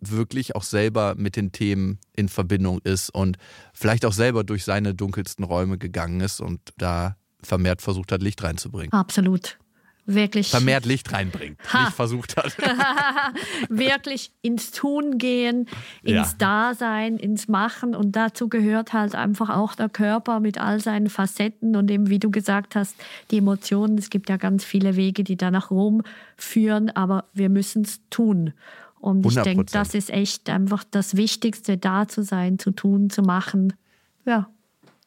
[0.00, 3.36] wirklich auch selber mit den Themen in Verbindung ist und
[3.72, 8.42] vielleicht auch selber durch seine dunkelsten Räume gegangen ist und da vermehrt versucht hat, Licht
[8.42, 8.92] reinzubringen.
[8.92, 9.58] Absolut.
[10.04, 10.48] Wirklich.
[10.50, 11.84] Vermehrt Licht reinbringt, Ha.
[11.84, 12.56] nicht versucht hat.
[13.68, 15.66] wirklich ins Tun gehen,
[16.02, 16.34] ins Ja.
[16.38, 17.94] Dasein, ins Machen.
[17.94, 22.18] Und dazu gehört halt einfach auch der Körper mit all seinen Facetten und eben, wie
[22.18, 22.96] du gesagt hast,
[23.30, 23.96] die Emotionen.
[23.98, 26.02] Es gibt ja ganz viele Wege, die da nach Rom
[26.36, 28.52] führen, aber wir müssen es tun.
[28.98, 29.42] Und ich 100%.
[29.44, 33.72] denke, das ist echt einfach das Wichtigste, da zu sein, zu tun, zu machen.
[34.24, 34.48] Ja.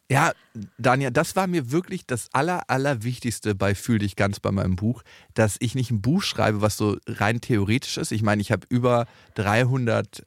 [0.10, 0.34] Ja,
[0.78, 5.02] Danja, das war mir wirklich das Aller, Allerwichtigste bei Fühl dich ganz bei meinem Buch,
[5.34, 8.12] dass ich nicht ein Buch schreibe, was so rein theoretisch ist.
[8.12, 10.24] Ich meine, ich habe über 300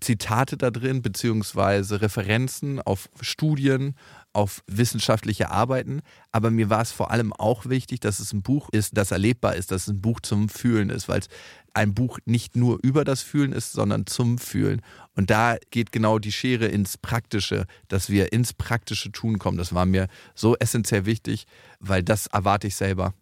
[0.00, 3.94] Zitate da drin, beziehungsweise Referenzen auf Studien
[4.34, 8.68] auf wissenschaftliche Arbeiten, aber mir war es vor allem auch wichtig, dass es ein Buch
[8.70, 11.28] ist, das erlebbar ist, dass es ein Buch zum Fühlen ist, weil es
[11.72, 14.82] ein Buch nicht nur über das Fühlen ist, sondern zum Fühlen.
[15.16, 19.58] Und da geht genau die Schere ins Praktische, dass wir ins praktische Tun kommen.
[19.58, 21.46] Das war mir so essentiell wichtig,
[21.80, 23.14] weil das erwarte ich selber.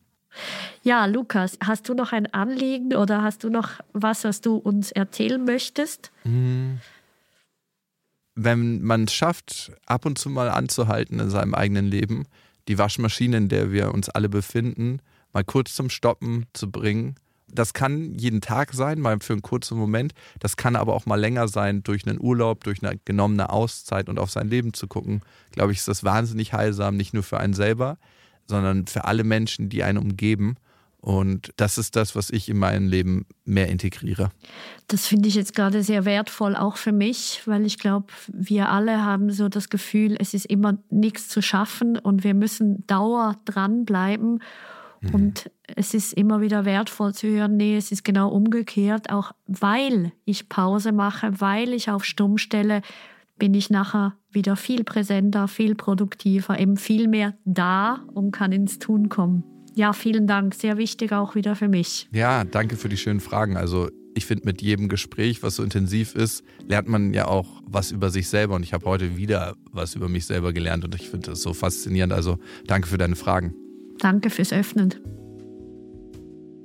[0.82, 4.90] Ja, Lukas, hast du noch ein Anliegen oder hast du noch was, was du uns
[4.90, 6.10] erzählen möchtest?
[6.22, 6.80] Hm.
[8.34, 12.24] Wenn man es schafft, ab und zu mal anzuhalten in seinem eigenen Leben,
[12.68, 15.00] die Waschmaschine, in der wir uns alle befinden,
[15.32, 17.16] mal kurz zum Stoppen zu bringen.
[17.48, 20.14] Das kann jeden Tag sein, mal für einen kurzen Moment.
[20.38, 24.18] Das kann aber auch mal länger sein, durch einen Urlaub, durch eine genommene Auszeit und
[24.18, 25.20] auf sein Leben zu gucken.
[25.50, 27.98] Glaube ich, ist das wahnsinnig heilsam, nicht nur für einen selber,
[28.46, 30.56] sondern für alle Menschen, die einen umgeben.
[31.04, 34.30] Und das ist das, was ich in meinem Leben mehr integriere.
[34.86, 39.04] Das finde ich jetzt gerade sehr wertvoll, auch für mich, weil ich glaube, wir alle
[39.04, 44.44] haben so das Gefühl, es ist immer nichts zu schaffen und wir müssen dauer dranbleiben.
[45.00, 45.10] Mhm.
[45.12, 50.12] Und es ist immer wieder wertvoll zu hören, nee, es ist genau umgekehrt, auch weil
[50.24, 52.80] ich Pause mache, weil ich auf Stumm stelle,
[53.38, 58.78] bin ich nachher wieder viel präsenter, viel produktiver, eben viel mehr da und kann ins
[58.78, 59.42] Tun kommen.
[59.74, 60.54] Ja, vielen Dank.
[60.54, 62.08] Sehr wichtig auch wieder für mich.
[62.12, 63.56] Ja, danke für die schönen Fragen.
[63.56, 67.90] Also ich finde, mit jedem Gespräch, was so intensiv ist, lernt man ja auch was
[67.90, 68.54] über sich selber.
[68.54, 71.54] Und ich habe heute wieder was über mich selber gelernt und ich finde das so
[71.54, 72.12] faszinierend.
[72.12, 73.54] Also danke für deine Fragen.
[73.98, 74.94] Danke fürs Öffnen.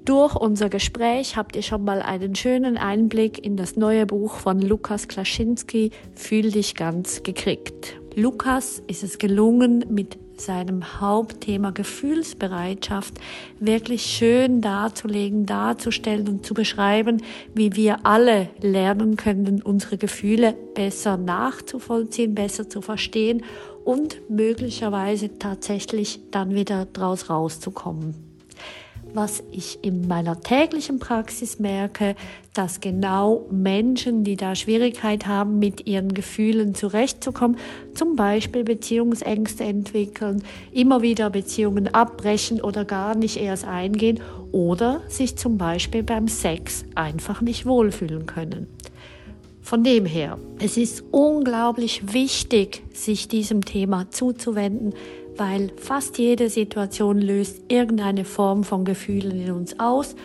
[0.06, 4.62] Durch unser Gespräch habt ihr schon mal einen schönen Einblick in das neue Buch von
[4.62, 8.00] Lukas Klaschinski, Fühl dich ganz gekriegt.
[8.16, 13.16] Lukas ist es gelungen, mit seinem Hauptthema Gefühlsbereitschaft
[13.60, 17.22] wirklich schön darzulegen, darzustellen und zu beschreiben,
[17.54, 23.44] wie wir alle lernen können, unsere Gefühle besser nachzuvollziehen, besser zu verstehen
[23.84, 28.27] und möglicherweise tatsächlich dann wieder draus rauszukommen
[29.18, 32.16] was ich in meiner täglichen Praxis merke,
[32.54, 37.58] dass genau Menschen, die da Schwierigkeit haben, mit ihren Gefühlen zurechtzukommen,
[37.96, 44.20] zum Beispiel Beziehungsängste entwickeln, immer wieder Beziehungen abbrechen oder gar nicht erst eingehen
[44.52, 48.68] oder sich zum Beispiel beim Sex einfach nicht wohlfühlen können.
[49.68, 54.94] Von dem her, es ist unglaublich wichtig, sich diesem Thema zuzuwenden,
[55.36, 60.16] weil fast jede Situation löst irgendeine Form von Gefühlen in uns aus.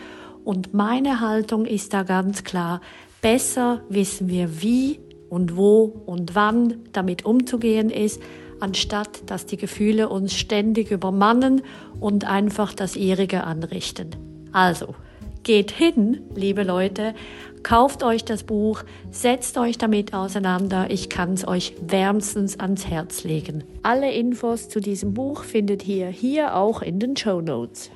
[0.45, 2.79] Und meine Haltung ist da ganz klar,
[3.21, 8.21] besser wissen wir wie und wo und wann damit umzugehen ist,
[8.61, 11.63] anstatt dass die Gefühle uns ständig übermannen
[11.99, 14.11] und einfach das ihrige anrichten.
[14.53, 14.95] Also,
[15.43, 17.13] geht hin, liebe Leute,
[17.63, 20.91] Kauft euch das Buch, setzt euch damit auseinander.
[20.91, 23.63] Ich kann es euch wärmstens ans Herz legen.
[23.83, 27.89] Alle Infos zu diesem Buch findet ihr hier auch in den Show Notes.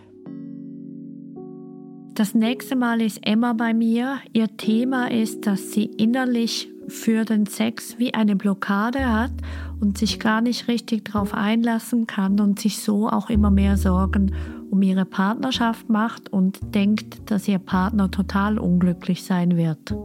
[2.14, 4.20] Das nächste Mal ist Emma bei mir.
[4.34, 9.34] Ihr Thema ist, dass sie innerlich für den Sex wie eine Blockade hat
[9.82, 14.34] und sich gar nicht richtig darauf einlassen kann und sich so auch immer mehr Sorgen
[14.70, 19.96] um ihre Partnerschaft macht und denkt, dass ihr Partner total unglücklich sein wird.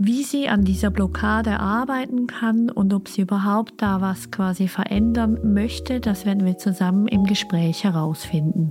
[0.00, 5.52] Wie sie an dieser Blockade arbeiten kann und ob sie überhaupt da was quasi verändern
[5.52, 8.70] möchte, das werden wir zusammen im Gespräch herausfinden.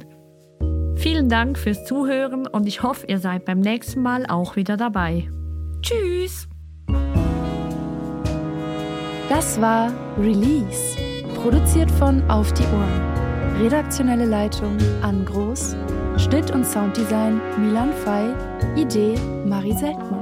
[0.96, 5.30] Vielen Dank fürs Zuhören und ich hoffe, ihr seid beim nächsten Mal auch wieder dabei.
[5.82, 6.48] Tschüss!
[9.30, 10.98] Das war Release,
[11.36, 13.07] produziert von Auf die Ohren.
[13.60, 15.76] Redaktionelle Leitung Ann Groß,
[16.18, 18.32] Schnitt und Sounddesign Milan Fei,
[18.76, 20.17] Idee Marie Seltmann.